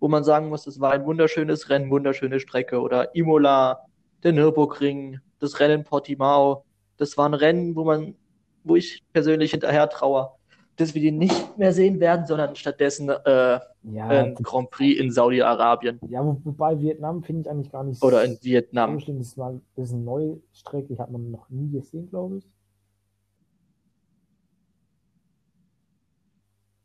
[0.00, 2.80] wo man sagen muss, es war ein wunderschönes Rennen, wunderschöne Strecke.
[2.80, 3.80] Oder Imola,
[4.22, 6.64] der Nürburgring, das Rennen in Portimao.
[6.96, 8.16] Das waren Rennen, wo man,
[8.64, 10.32] wo ich persönlich hinterher traue,
[10.78, 15.10] dass wir die nicht mehr sehen werden, sondern stattdessen äh, Ja, ein Grand Prix in
[15.10, 19.00] Saudi-Arabien ja, wo- wobei Vietnam finde ich eigentlich gar nicht oder in so Vietnam.
[19.00, 19.18] schlimm.
[19.18, 19.36] Das,
[19.76, 22.48] ist eine neue Strecke, die hat man noch nie gesehen, glaube ich.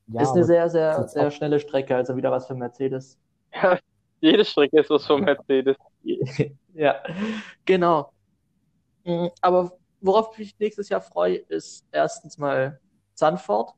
[0.08, 3.20] Ja, ist eine sehr, sehr, sehr schnelle Strecke, also wieder was für Mercedes.
[3.54, 3.78] Ja,
[4.20, 5.78] jede Strecke ist was von Mercedes.
[6.74, 6.96] Ja,
[7.66, 8.12] genau.
[9.04, 12.80] Mm, Aber worauf ich mich nächstes Jahr freue, ist erstens mal
[13.14, 13.76] Zandvoort.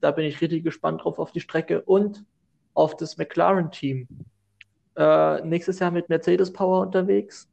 [0.00, 2.24] Da bin ich richtig gespannt drauf auf die Strecke und
[2.74, 4.06] auf das McLaren-Team.
[4.96, 7.48] Äh, nächstes Jahr mit Mercedes Power unterwegs.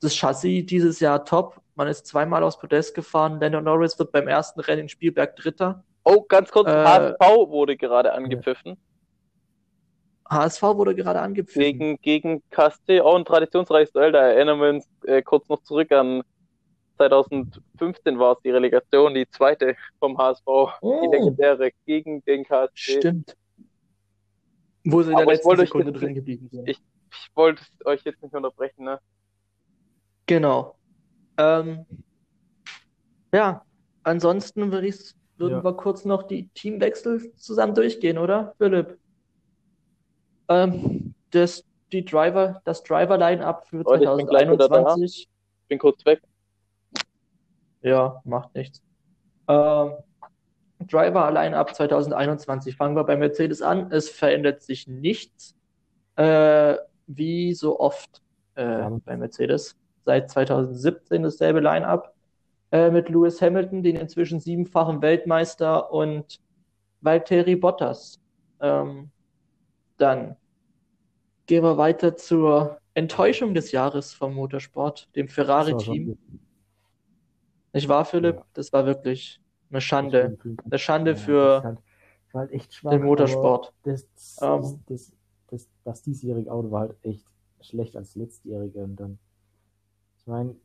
[0.00, 1.60] Das Chassis dieses Jahr top.
[1.74, 3.40] Man ist zweimal aufs Podest gefahren.
[3.40, 5.84] Lando Norris wird beim ersten Rennen in Spielberg Dritter.
[6.04, 8.76] Oh, ganz kurz, Äh, HSV wurde gerade angepfiffen.
[10.28, 11.98] HSV wurde gerade angepfiffen.
[12.00, 14.12] Gegen, gegen auch ein traditionsreiches Duell.
[14.12, 16.22] Da erinnern wir uns äh, kurz noch zurück an
[16.96, 21.10] 2015 war es die Relegation, die zweite vom HSV, die Oh.
[21.12, 22.98] legendäre gegen den KSC.
[22.98, 23.36] Stimmt.
[24.84, 26.68] Wo sie in der Aber letzten wollte euch Sekunde jetzt drin nicht- geblieben sind.
[26.68, 26.80] ich-
[27.10, 29.00] Ich wollte euch jetzt nicht unterbrechen, ne?
[30.26, 30.76] Genau.
[31.38, 31.86] Ähm,
[33.32, 33.64] ja,
[34.02, 35.64] ansonsten würde ich, würden Ja.
[35.64, 38.98] wir kurz noch die Teamwechsel zusammen durchgehen, oder, Philipp?
[40.48, 44.32] Ähm, das, die Driver, das Driver-Line-Up für Leute, ich bin da.
[44.32, 45.28] 2021.
[45.62, 46.20] Ich bin kurz weg.
[47.86, 48.82] Ja, macht nichts.
[49.46, 49.92] Ähm,
[50.80, 52.74] Driver Line-Up 2021.
[52.74, 53.92] Fangen wir bei Mercedes an.
[53.92, 55.54] Es verändert sich nichts.
[56.16, 56.74] Äh,
[57.06, 58.22] wie so oft
[58.56, 59.76] äh, bei Mercedes.
[60.04, 62.12] Seit 2017 dasselbe Line-Up.
[62.72, 66.40] Äh, mit Lewis Hamilton, den inzwischen siebenfachen Weltmeister, und
[67.02, 68.20] Valtteri Bottas.
[68.58, 69.10] Ähm,
[69.96, 70.34] dann
[71.46, 76.18] gehen wir weiter zur Enttäuschung des Jahres vom Motorsport, dem Ferrari-Team.
[77.76, 78.36] Nicht wahr, Philipp?
[78.36, 78.46] Ja.
[78.54, 80.38] Das war wirklich eine ich Schande.
[80.64, 81.78] Eine Schande Ja, für halt,
[82.32, 83.74] war halt schwach, den Motorsport.
[83.84, 84.06] Das,
[84.40, 84.62] Ähm.
[84.62, 85.12] das, das,
[85.48, 87.26] das, das diesjährige Auto war halt echt
[87.60, 89.18] schlecht als letztjährige und dann,
[90.18, 90.56] ich meine,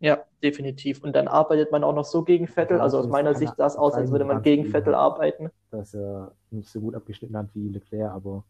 [0.00, 1.02] Ja, definitiv.
[1.02, 2.78] Und dann arbeitet man auch noch so gegen Vettel.
[2.78, 5.50] Ja, Also aus meiner Sicht sah es aus, als würde man gegen Vettel arbeiten.
[5.70, 8.44] dass er nicht so gut abgeschnitten hat wie Leclerc, aber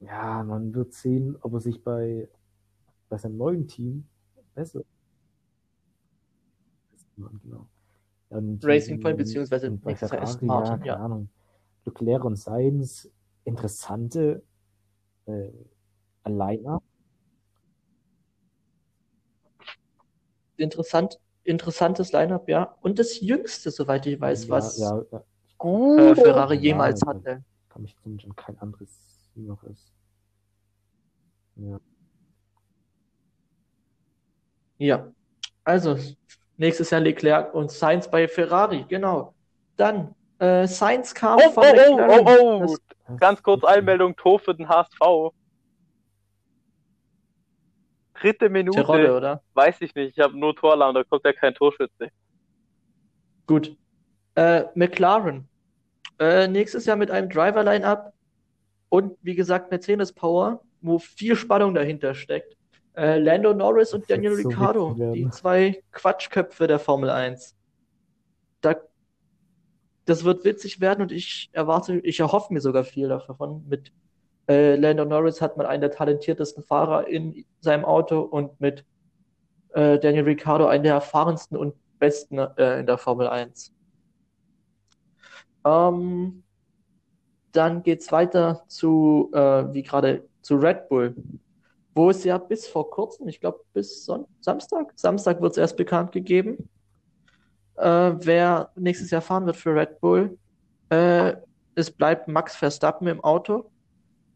[0.00, 2.28] ja, man wird sehen, ob er sich bei,
[3.16, 4.06] bei seinem neuen Team
[4.54, 4.82] besser.
[7.16, 7.66] Genau.
[8.28, 10.96] Und Racing Point beziehungsweise bei Ferrari, Aston Martin, ja, keine ja.
[10.96, 11.28] Ahnung.
[11.86, 13.10] Leclerc und Sainz,
[13.44, 14.42] interessante
[15.24, 15.50] äh,
[16.26, 16.82] Line-Up.
[20.58, 22.76] Interessant, interessantes Line-up, ja.
[22.82, 25.24] Und das jüngste, soweit ich weiß, ja, was ja, ja,
[25.56, 25.98] Gut.
[26.00, 27.42] äh, Ferrari Ja, jemals hatte.
[27.70, 29.94] kann mich zumindest an kein anderes Jüngeres.
[31.54, 31.80] Ja.
[34.78, 35.06] Ja.
[35.64, 35.96] Also,
[36.56, 39.34] nächstes Jahr Leclerc und Sainz bei Ferrari, genau.
[39.76, 42.26] Dann, äh, Sainz kam Oh, von oh, oh, McLaren.
[42.26, 42.60] oh, oh.
[42.60, 45.32] Das, Ganz kurz Einmeldung, Tor für den HSV.
[48.14, 48.78] Dritte Minute.
[48.80, 49.42] Terodde, oder?
[49.54, 52.08] Weiß ich nicht, ich habe nur Torlaum, da kommt ja kein Torschütze.
[53.46, 53.76] Gut.
[54.34, 55.48] Äh, McLaren.
[56.18, 58.12] Äh, nächstes Jahr mit einem Driver-Line-Up
[58.88, 62.55] und wie gesagt Mercedes Power, wo viel Spannung dahinter steckt.
[62.96, 67.54] Äh, Lando Norris und Daniel so Ricciardo, die zwei Quatschköpfe der Formel 1.
[68.62, 68.76] Da,
[70.06, 73.66] das wird witzig werden und ich erwarte, ich erhoffe mir sogar viel davon.
[73.68, 73.92] Mit
[74.48, 78.84] äh, Lando Norris hat man einen der talentiertesten Fahrer in seinem Auto und mit
[79.74, 83.74] äh, Daniel Ricciardo einen der erfahrensten und besten äh, in der Formel 1.
[85.66, 86.44] Ähm,
[87.52, 91.14] dann geht's weiter zu, äh, wie gerade, zu Red Bull,
[91.96, 95.76] wo es ja bis vor kurzem, ich glaube bis Son Samstag, Samstag wird es erst
[95.78, 96.68] bekannt gegeben,
[97.76, 100.38] äh, wer nächstes Jahr fahren wird für Red Bull.
[100.90, 101.34] Äh,
[101.74, 103.70] es bleibt Max Verstappen im Auto.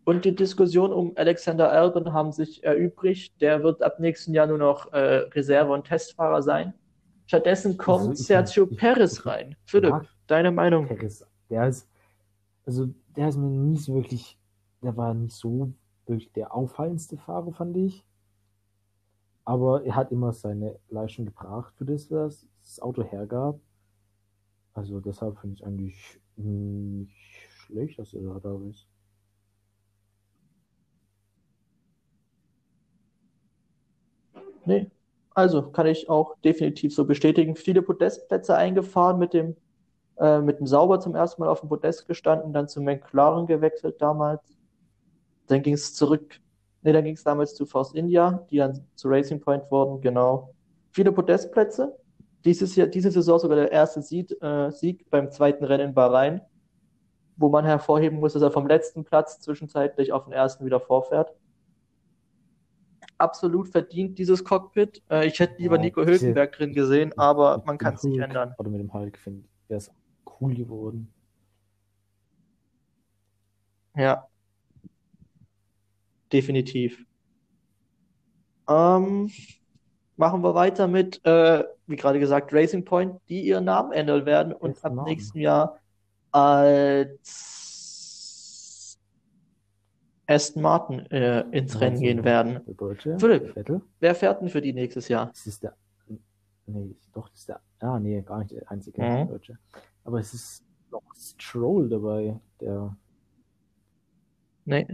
[0.04, 3.40] Und die Diskussion um Alexander Albon haben sich erübrigt.
[3.40, 6.72] Der wird ab nächsten Jahr nur noch äh, Reserve- und Testfahrer sein.
[7.26, 9.54] Stattdessen kommt Also Sergio ich- Perez rein.
[9.66, 10.86] Philipp, mag deine Meinung?
[10.88, 11.86] Perez, der ist,
[12.66, 14.38] also der ist mir nie so wirklich,
[14.82, 15.72] der war nicht so
[16.10, 18.04] wirklich der auffallendste Fahrer, fand ich.
[19.44, 23.58] Aber er hat immer seine Leistung gebracht, für das, was das Auto hergab.
[24.74, 27.14] Also deshalb finde ich eigentlich nicht
[27.50, 28.86] schlecht, dass er da ist.
[34.66, 34.90] Nee.
[35.34, 37.56] Also kann ich auch definitiv so bestätigen.
[37.56, 39.56] Viele Podestplätze eingefahren mit dem,
[40.18, 44.02] äh, mit dem Sauber zum ersten Mal auf dem Podest gestanden, dann zu McLaren gewechselt
[44.02, 44.59] damals.
[45.50, 46.40] Dann ging es zurück,
[46.82, 50.54] nee, dann ging es damals zu Force India, die dann zu Racing Point wurden, genau.
[50.92, 51.96] Viele Podestplätze.
[52.44, 56.40] Dieses Jahr, diese Saison sogar der erste Sieg, äh, Sieg beim zweiten Rennen in Bahrain,
[57.36, 61.34] wo man hervorheben muss, dass er vom letzten Platz zwischenzeitlich auf den ersten wieder vorfährt.
[63.18, 65.02] absolut verdient, dieses Cockpit.
[65.10, 68.54] Äh, ich hätte lieber Ja, Nico Hülkenberg drin gesehen, aber man kann es nicht ändern.
[68.58, 69.92] Oder mit dem Hulk finde ich, der ist
[70.40, 71.12] cool geworden.
[73.96, 74.29] Ja.
[76.32, 77.04] Definitiv.
[78.68, 79.30] Ähm,
[80.16, 84.52] machen wir weiter mit, äh, wie gerade gesagt, Racing Point, die ihren Namen ändern werden
[84.52, 85.08] und ab Namen?
[85.08, 85.78] nächstem Jahr
[86.30, 87.50] als
[90.26, 92.60] Aston Martin äh, ins Rennen gehen werden.
[92.66, 93.52] Der Deutsche, Philipp.
[93.54, 93.82] Vettel.
[93.98, 95.26] Wer fährt denn für die nächstes Jahr?
[95.26, 95.74] Das ist der.
[96.66, 97.60] Nee, doch, das ist der.
[97.80, 99.26] Ah, nee, gar nicht der einzige Mhm.
[99.28, 99.58] Deutsche.
[100.04, 100.62] Aber es ist
[100.92, 102.96] noch Stroll dabei, der.
[104.66, 104.86] Nee.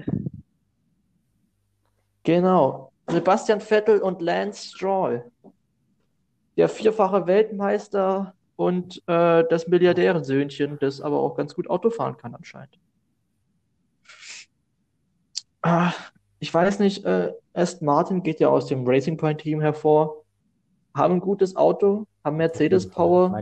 [2.26, 2.92] Genau.
[3.06, 5.30] Sebastian Vettel und Lance Stroll.
[6.56, 12.34] Der vierfache Weltmeister und äh, das Milliardärensöhnchen, das aber auch ganz gut Auto fahren kann
[12.34, 12.80] anscheinend.
[15.62, 15.92] Ah,
[16.40, 20.24] ich weiß nicht, äh, Aston Martin geht ja aus dem Racing Point Team hervor,
[20.94, 23.40] haben ein gutes Auto, haben Mercedes Power.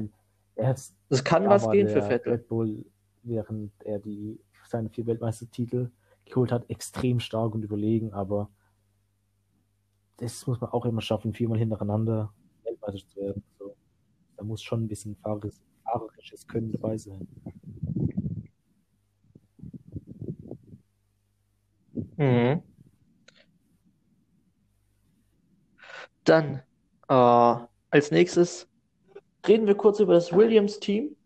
[0.57, 0.77] er
[1.09, 2.35] Das kann was gehen für Vettel.
[2.35, 2.85] Red Bull,
[3.23, 5.91] während er die seine vier Weltmeistertitel
[6.27, 8.51] geholt hat, extrem stark und überlegen, aber
[10.17, 12.33] das muss man auch immer schaffen, viermal hintereinander
[12.65, 13.43] Weltmeister zu werden.
[13.59, 13.77] So,
[14.37, 17.27] da muss schon ein bisschen fahrerisches, fahrerisches Können dabei sein.
[22.17, 22.63] Mhm.
[26.25, 26.63] Dann
[27.09, 28.69] äh, als nächstes
[29.47, 31.17] reden wir kurz über das Williams-Team,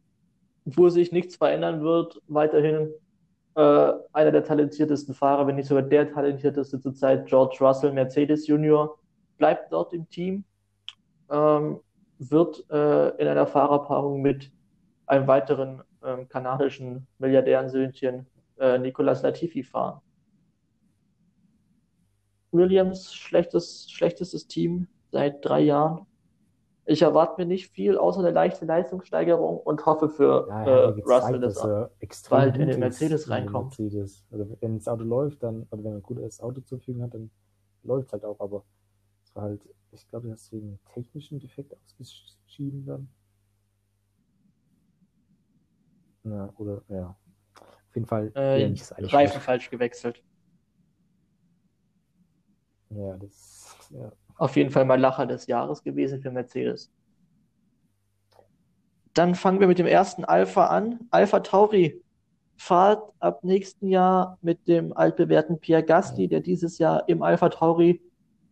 [0.65, 2.21] wo sich nichts verändern wird.
[2.27, 2.93] Weiterhin
[3.59, 8.97] äh, einer der talentiertesten Fahrer, wenn nicht sogar der talentierteste zurzeit, George Russell, Mercedes Junior,
[9.37, 10.45] bleibt dort im Team,
[11.29, 11.81] ähm,
[12.21, 14.53] wird äh, in einer Fahrerpaarung mit
[15.07, 18.29] einem weiteren ähm, kanadischen Milliardärensöhnchen
[18.61, 20.01] äh, Nicolas Latifi fahren.
[22.53, 26.07] Williams schlechtes, schlechtestes Team seit drei Jahren.
[26.91, 30.91] Ich erwarte mir nicht viel außer eine leichte Leistungssteigerung und hoffe für Ja, äh, ja
[30.93, 31.91] gezeigt, Russell, dass er
[32.31, 33.79] bald in den Mercedes reinkommt.
[33.79, 34.25] Mercedes.
[34.31, 37.13] Also wenn das Auto läuft, dann, oder wenn er ein gutes Auto zur Verfügung hat,
[37.13, 37.31] dann
[37.83, 38.65] läuft es halt auch, aber
[39.23, 39.61] es war halt,
[39.93, 43.09] ich glaube, ist wegen einem technischen Defekt ausgeschieden dann.
[46.25, 47.15] Ja, oder, ja.
[47.55, 50.23] Auf jeden Fall äh, seine Reifen falsch gewechselt.
[52.89, 54.11] Ja, das, ja.
[54.39, 56.91] Auf jeden Fall mal Lacher des Jahres gewesen für Mercedes.
[59.15, 61.01] Dann fangen wir mit dem ersten Alpha an.
[61.11, 62.01] Alpha Tauri
[62.57, 68.01] fahrt ab nächsten Jahr mit dem altbewährten Pierre Gasly, der dieses Jahr im Alpha Tauri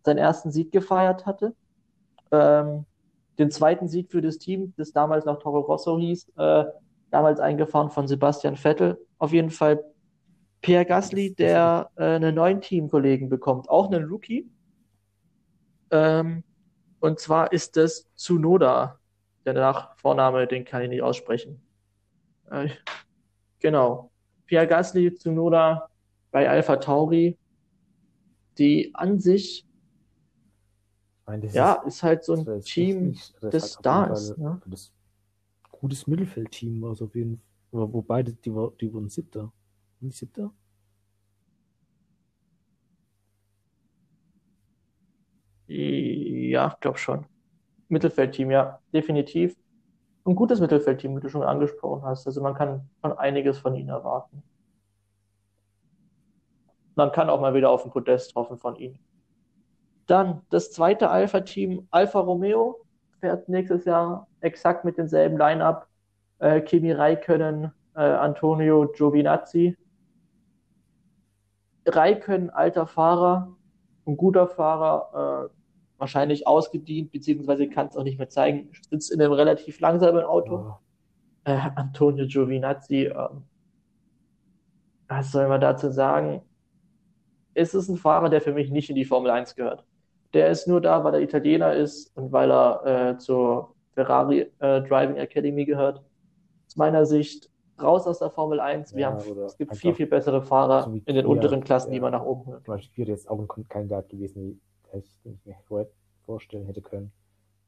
[0.04, 1.54] seinen ersten Sieg gefeiert hatte.
[2.32, 2.84] Ähm,
[3.38, 6.64] den zweiten Sieg für das Team, das damals noch Toro Rosso hieß, äh,
[7.10, 8.98] damals eingefahren von Sebastian Vettel.
[9.18, 9.84] Auf jeden Fall
[10.62, 14.48] Pierre Gasly, der äh, einen neuen Teamkollegen bekommt, auch einen Rookie.
[15.90, 16.42] Ähm,
[17.00, 18.98] und zwar ist das Tsunoda.
[19.44, 21.60] Der nach Vorname, den kann ich nicht aussprechen.
[22.50, 22.68] Äh,
[23.60, 24.10] genau.
[24.46, 25.88] Pierre Gasly, Tsunoda
[26.32, 27.38] bei Alpha Tauri,
[28.58, 29.64] die an sich,
[31.20, 34.38] Ich meine, ja, ist, ist halt so ein Team, nicht- das das halt da ist.
[34.38, 34.60] Ne?
[34.66, 34.92] das
[35.70, 37.92] gutes Mittelfeldteam war es auf jeden Fall.
[37.92, 39.52] Wobei, die, die, die wurden siebter.
[40.00, 40.52] Nicht siebter?
[46.56, 47.26] Ja, glaube schon.
[47.88, 49.54] Mittelfeldteam, ja, definitiv.
[50.24, 52.26] Ein gutes Mittelfeldteam, wie du schon angesprochen hast.
[52.26, 54.42] Also man kann schon einiges von ihnen erwarten.
[56.94, 58.98] Man kann auch mal wieder auf den Podest hoffen von ihnen.
[60.06, 62.80] Dann das zweite Alpha-Team, Alfa Romeo,
[63.20, 65.88] fährt nächstes Jahr exakt mit demselben Line-Up.
[66.38, 69.76] Äh, Kimi Räikkönen, äh, Antonio Giovinazzi.
[71.86, 73.54] Räikkönen, alter Fahrer,
[74.06, 75.55] ein guter Fahrer, äh,
[75.98, 80.56] wahrscheinlich ausgedient, beziehungsweise kann es auch nicht mehr zeigen, sitzt in einem relativ langsamen Auto.
[80.56, 80.80] Ja.
[81.44, 83.44] Äh, Antonio Giovinazzi, ähm,
[85.08, 86.42] was soll man dazu sagen?
[87.54, 89.84] Es ist ein Fahrer, der für mich nicht in die Formel 1 gehört.
[90.34, 94.82] Der ist nur da, weil er Italiener ist und weil er äh, zur Ferrari äh,
[94.82, 96.02] Driving Academy gehört.
[96.66, 97.48] Aus meiner Sicht
[97.80, 98.94] raus aus der Formel 1.
[98.94, 101.96] Wir Ja, haben, es gibt viel, viel bessere Fahrer so in den unteren Klassen, die
[101.96, 102.02] ja.
[102.02, 102.64] man nach oben holt.
[102.64, 104.60] Zum Beispiel wäre jetzt auch ein Kandidat gewesen,
[104.96, 105.88] der ich, den ich mir vorher
[106.24, 107.12] vorstellen hätte können.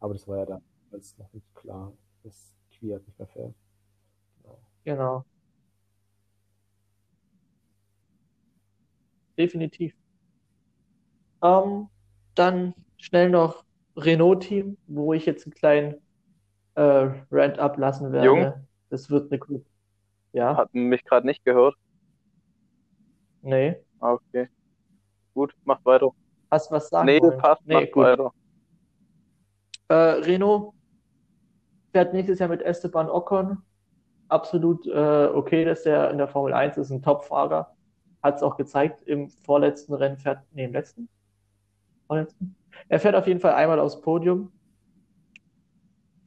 [0.01, 0.62] Aber das war ja dann,
[0.93, 3.55] als noch nicht klar, dass Kwiat nicht mehr fährt.
[4.43, 4.59] Genau.
[4.85, 5.24] Genau.
[9.37, 9.95] Definitiv.
[11.43, 11.89] Ähm,
[12.35, 13.64] dann schnell noch
[13.97, 15.95] Renault-Team, wo ich jetzt einen kleinen
[16.74, 18.26] äh, Rant ablassen werde.
[18.26, 18.68] Jung?
[18.91, 19.66] Das wird eine Group.
[20.33, 21.76] Ja, Hat mich gerade nicht gehört.
[23.43, 23.76] nee.
[24.01, 24.49] Ah, Okay.
[25.35, 26.11] Gut, macht weiter.
[26.51, 27.38] Hast du was sagen Nee, wollen?
[27.38, 28.05] passt, Nee, gut.
[28.05, 28.32] weiter.
[29.88, 30.74] Äh, Renault
[31.92, 33.59] fährt nächstes Jahr mit Esteban Ocon.
[34.28, 37.74] Absolut äh, okay, dass der in der Formel 1 ist, ein Top-Fahrer.
[38.22, 41.09] Hat es auch gezeigt im vorletzten Rennen, fährt, nee, im letzten?
[42.07, 42.55] Vorletzten?
[42.88, 44.53] Er fährt auf jeden Fall einmal aufs Podium,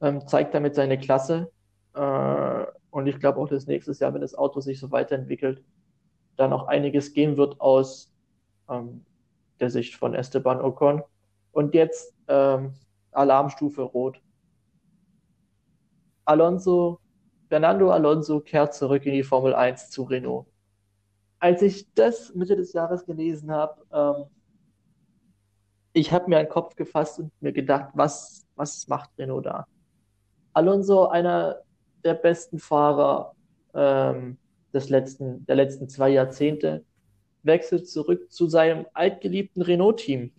[0.00, 1.50] ähm, zeigt damit seine Klasse.
[1.94, 5.62] Äh, und ich glaube auch, dass nächstes Jahr, wenn das Auto sich so weiterentwickelt,
[6.36, 8.12] da noch einiges gehen wird aus
[8.68, 9.04] ähm,
[9.60, 11.02] der Sicht von Esteban Ocon.
[11.52, 12.74] Und jetzt ähm,
[13.12, 14.20] Alarmstufe Rot.
[16.24, 17.00] Alonso,
[17.48, 20.46] Fernando Alonso kehrt zurück in die Formel 1 zu Renault.
[21.38, 24.24] Als ich das Mitte des Jahres gelesen habe, ähm,
[25.92, 29.66] ich habe mir einen Kopf gefasst und mir gedacht, was, was macht Renault da?
[30.54, 31.62] Alonso, einer
[32.04, 33.34] der besten Fahrer
[33.74, 34.38] ähm,
[34.72, 36.84] des letzten, der letzten zwei Jahrzehnte,
[37.42, 40.32] wechselt zurück zu seinem altgeliebten Renault-Team.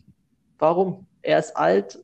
[0.57, 1.07] Warum?
[1.21, 2.03] Er ist alt,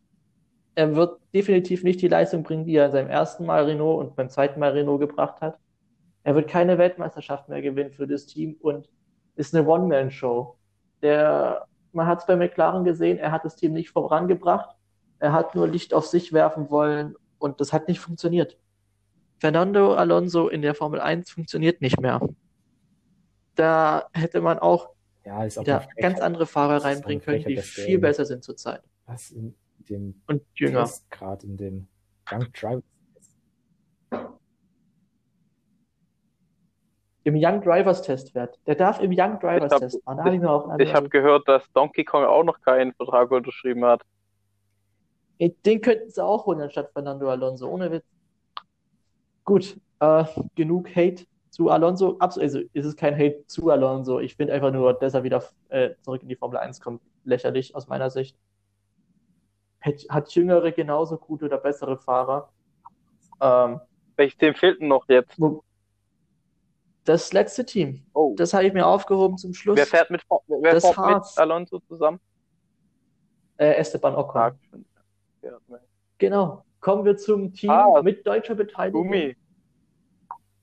[0.76, 4.16] er wird definitiv nicht die Leistung bringen, die er in seinem ersten Mal Renault und
[4.16, 5.60] beim zweiten Mal Renault gebracht hat.
[6.24, 8.90] Er wird keine Weltmeisterschaft mehr gewinnen für das Team und
[9.36, 10.56] ist eine One-Man-Show.
[11.02, 14.76] Der, man hat es bei McLaren gesehen, er hat das Team nicht vorangebracht.
[15.20, 18.58] Er hat nur Licht auf sich werfen wollen und das hat nicht funktioniert.
[19.40, 22.20] Fernando Alonso in der Formel 1 funktioniert nicht mehr.
[23.60, 24.92] Da hätte man auch
[25.26, 28.82] Ja, ist auch wieder ganz andere Fahrer reinbringen können, die der viel besser sind zurzeit
[29.06, 30.90] Was in dem und jünger.
[31.10, 31.88] Gerade in dem
[32.32, 32.82] Young Driver
[37.26, 38.58] Im Young Drivers Test fährt.
[38.66, 40.34] Der darf im Young Drivers hab- Test fahren.
[40.34, 44.04] Ich auch Ich habe gehört, dass Donkey Kong auch noch keinen Vertrag unterschrieben hat.
[45.42, 48.06] Den könnten sie auch holen anstatt Fernando Alonso, ohne Witz.
[49.44, 50.24] Gut, äh,
[50.56, 51.26] genug Hate
[51.60, 52.16] zu Alonso.
[52.20, 54.20] Also ist es kein Hate zu Alonso.
[54.22, 57.76] Ich finde einfach nur, dass er wieder äh, zurück in die Formel 1 kommt, lächerlich
[57.76, 58.38] aus meiner Sicht.
[59.82, 62.50] Hat, hat jüngere genauso gute oder bessere Fahrer.
[63.42, 63.82] Ähm,
[64.16, 65.38] Welches Team fehlt denn noch jetzt?
[67.04, 68.36] das letzte Team, Oh.
[68.38, 69.76] das habe ich mir aufgehoben zum Schluss.
[69.78, 72.20] Wer fährt mit, wer Das fährt mit Alonso zusammen?
[73.58, 74.54] Äh, Esteban Ocon.
[75.42, 75.58] Ja.
[76.20, 76.64] Genau.
[76.80, 79.08] Kommen wir zum Team Ah, mit deutscher Beteiligung.
[79.08, 79.36] Gumi,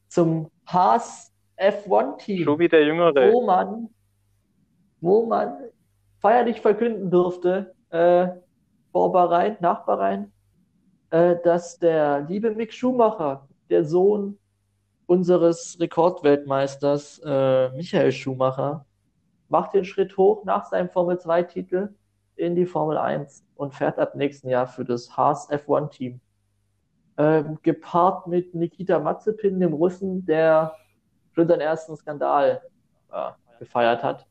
[0.09, 2.45] Zum Haas F1-Team.
[2.45, 3.33] Schubi der Jüngere.
[3.33, 3.89] wo man,
[5.01, 5.57] wo man
[6.21, 8.29] feierlich verkünden durfte, äh,
[8.93, 10.33] vor Bahrain, nach Bahrain,
[11.11, 14.39] äh, dass der liebe Mick Schumacher, der Sohn
[15.07, 18.85] unseres Rekordweltmeisters äh, Michael Schumacher,
[19.49, 21.95] macht den Schritt hoch nach seinem Formel-2-Titel
[22.37, 26.21] in die Formel 1 und fährt ab nächsten Jahr für das Haas F1-Team.
[27.19, 30.77] Ähm, gepaart mit Nikita Mazepin, dem Russen, der
[31.33, 32.61] schon seinen ersten Skandal
[33.11, 34.27] äh, gefeiert hat.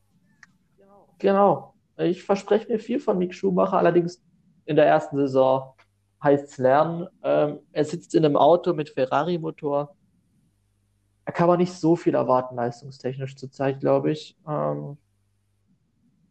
[1.18, 1.74] Genau.
[1.96, 4.22] Ich verspreche mir viel von Mick Schumacher, allerdings
[4.66, 5.74] in der ersten Saison
[6.22, 7.08] heißt es lernen.
[7.22, 9.94] Ähm, er sitzt in einem Auto mit Ferrari-Motor.
[11.24, 14.36] Da kann man nicht so viel erwarten, leistungstechnisch zurzeit, glaube ich.
[14.48, 14.96] Ähm,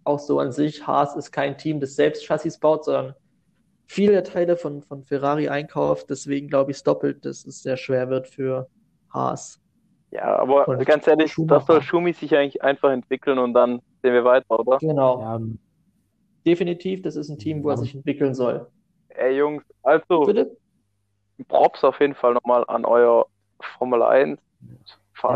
[0.06, 3.16] auch so an sich, Haas ist kein Team, das selbst Chassis baut, sondern
[3.88, 6.10] viele Teile von, von Ferrari einkauft.
[6.10, 8.68] Deswegen glaube ich es doppelt, dass es sehr schwer wird für
[9.14, 9.62] Haas.
[10.12, 11.56] Ja, aber Und ganz ehrlich, Schumacher.
[11.60, 14.78] das soll Schumi sich eigentlich einfach entwickeln und dann sehen wir weiter, oder?
[14.78, 15.20] Genau.
[15.22, 15.40] Ja,
[16.46, 17.82] Definitiv, das ist ein Team, wo er Ja.
[17.82, 18.68] sich entwickeln soll.
[19.10, 20.56] Ey, Jungs, also Philipp?
[21.48, 23.26] Props auf jeden Fall nochmal an euer
[23.60, 24.68] Formel 1 Ja,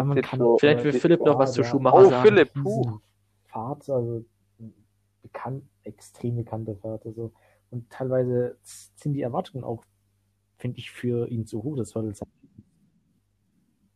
[0.03, 0.25] man Fazit.
[0.25, 1.67] kann- für- Vielleicht will Philipp noch was zu ja.
[1.67, 2.27] Schumacher Oh, sagen.
[2.27, 2.99] Philipp, diesen puh.
[3.47, 4.23] Fahrt, also
[5.23, 7.05] bekannt, extrem bekannte Fahrt.
[7.05, 7.33] Also,
[7.71, 9.83] und teilweise sind die Erwartungen auch,
[10.57, 11.77] finde ich, für ihn zu hoch.
[11.77, 12.27] Das soll sein.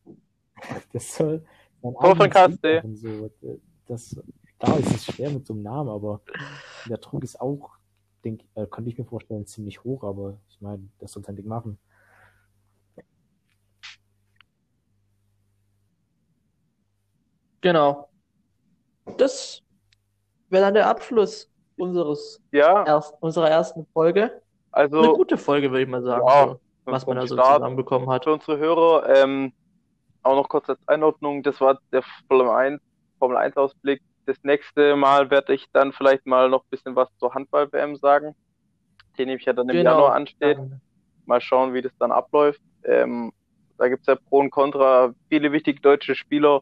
[0.94, 1.44] Das soll
[1.82, 2.82] Tor von KSD.
[2.96, 3.30] So.
[3.86, 4.16] Das,
[4.60, 6.22] klar ist es schwer mit so einem Namen, aber
[6.88, 7.72] der Druck ist auch,
[8.24, 11.48] denk, äh, könnte ich mir vorstellen, ziemlich hoch, aber ich meine, das soll sein Ding
[11.48, 11.78] machen.
[17.60, 18.10] Genau.
[19.18, 19.62] Das
[20.50, 24.42] wäre dann der Abschluss unseres Ja, erst, unserer ersten Folge.
[24.72, 28.10] Eine also gute Folge, würde ich mal sagen, Ja, so, was man da so zusammenbekommen
[28.10, 28.24] hat.
[28.26, 29.54] für unsere Hörer, ähm,
[30.24, 32.82] auch noch kurz als Einordnung, das war der Formel 1,
[33.20, 34.02] Formel 1 Ausblick.
[34.26, 38.34] Das nächste Mal werde ich dann vielleicht mal noch ein bisschen was zur Handball-WM sagen,
[39.18, 39.92] die nämlich ja dann im Genau.
[39.92, 40.58] Januar ansteht.
[41.26, 42.62] Mal schauen, wie das dann abläuft.
[42.86, 43.32] Ähm,
[43.78, 45.14] da gibt's ja Pro und Contra.
[45.30, 46.62] Viele wichtige deutsche Spieler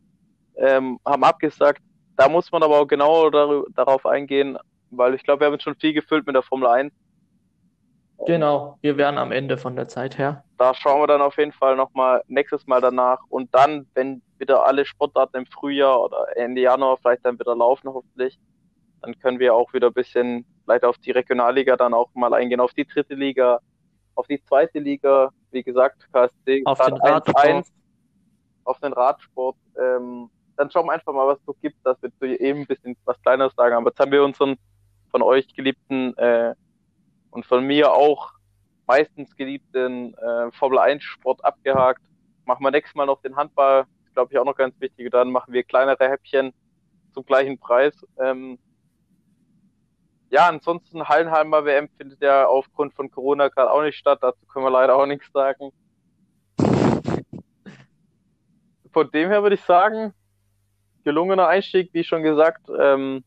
[0.56, 1.82] ähm, haben abgesagt.
[2.18, 4.58] Da muss man aber auch genauer darü- darauf eingehen,
[4.91, 6.93] weil ich glaube, wir haben jetzt schon viel gefüllt mit der Formel 1.
[8.26, 10.43] genau, wir wären am Ende von der Zeit her.
[10.57, 13.19] Da schauen wir dann auf jeden Fall nochmal nächstes Mal danach.
[13.30, 17.89] Und dann, wenn wieder alle Sportarten im Frühjahr oder Ende Januar vielleicht dann wieder laufen,
[17.89, 18.38] hoffentlich,
[19.01, 22.59] dann können wir auch wieder ein bisschen vielleicht auf die Regionalliga dann auch mal eingehen,
[22.59, 23.59] auf die dritte Liga,
[24.15, 27.38] auf die zweite Liga, wie gesagt, KSC Auf den Radsport.
[27.38, 27.68] 1-1,
[28.65, 29.57] auf den Radsport.
[29.80, 32.68] Ähm, dann schauen wir einfach mal, was es so gibt, dass wir zu eben ein
[32.68, 33.76] bisschen was Kleineres sagen.
[33.76, 34.57] Aber jetzt haben wir unseren
[35.12, 36.56] von euch geliebten äh,
[37.30, 38.32] und von mir auch
[38.88, 42.02] meistens geliebten äh, Formel 1 Sport abgehakt.
[42.46, 45.12] Machen wir nächstes Mal noch den Handball, glaube ich auch noch ganz wichtig.
[45.12, 46.54] Dann machen wir kleinere Häppchen
[47.14, 47.94] zum gleichen Preis.
[48.20, 48.58] Ähm,
[50.30, 54.20] ja, ansonsten Hallenhalmer WM findet ja aufgrund von Corona gerade auch nicht statt.
[54.22, 55.72] Dazu können wir leider auch nichts sagen.
[58.94, 60.14] Von dem her würde ich sagen,
[61.04, 62.70] gelungener Einstieg, wie schon gesagt.
[62.78, 63.24] Ähm,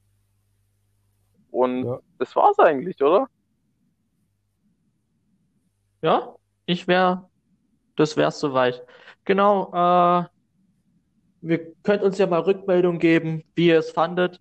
[1.54, 2.00] und Ja.
[2.18, 3.28] das war's eigentlich, oder?
[6.02, 6.34] Ja,
[6.66, 7.28] ich wäre,
[7.96, 8.84] das wär's soweit.
[9.24, 10.24] Genau, äh,
[11.40, 14.40] wir könnt uns ja mal Rückmeldung geben, wie ihr es fandet,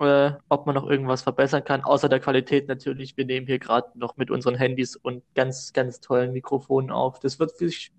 [0.00, 3.16] äh, ob man noch irgendwas verbessern kann, außer der Qualität natürlich.
[3.16, 7.18] Wir nehmen hier gerade noch mit unseren Handys und ganz, ganz tollen Mikrofonen auf.
[7.20, 7.92] Das wird sich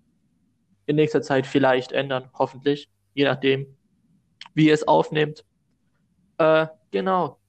[0.85, 3.77] in nächster Zeit vielleicht ändern, hoffentlich, je nachdem,
[4.53, 5.45] wie ihr es aufnehmt.
[6.37, 7.39] Äh, genau.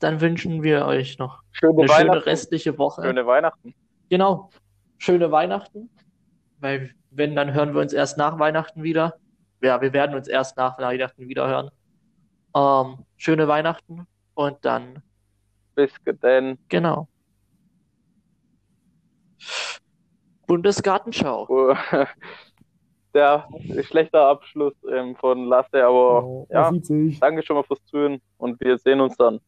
[0.00, 3.02] Dann wünschen wir euch noch Schöne eine schöne restliche Woche.
[3.02, 3.74] Schöne Weihnachten.
[4.08, 4.50] Genau.
[4.98, 5.90] Schöne Weihnachten.
[6.60, 9.14] Weil, wenn, dann hören wir uns erst nach Weihnachten wieder.
[9.62, 11.70] Ja, wir werden uns erst nach Weihnachten wieder hören.
[12.56, 15.02] Ähm, schöne Weihnachten und dann,
[15.74, 15.92] Bis
[16.22, 16.58] denn.
[16.68, 17.08] genau.
[20.46, 21.76] Bundesgartenschau.
[23.14, 23.48] Der
[23.82, 27.20] schlechter Abschluss ähm, von Lasse, aber Oh, ja, man sieht sich.
[27.20, 29.40] danke schon mal fürs Zuhören und wir sehen uns dann.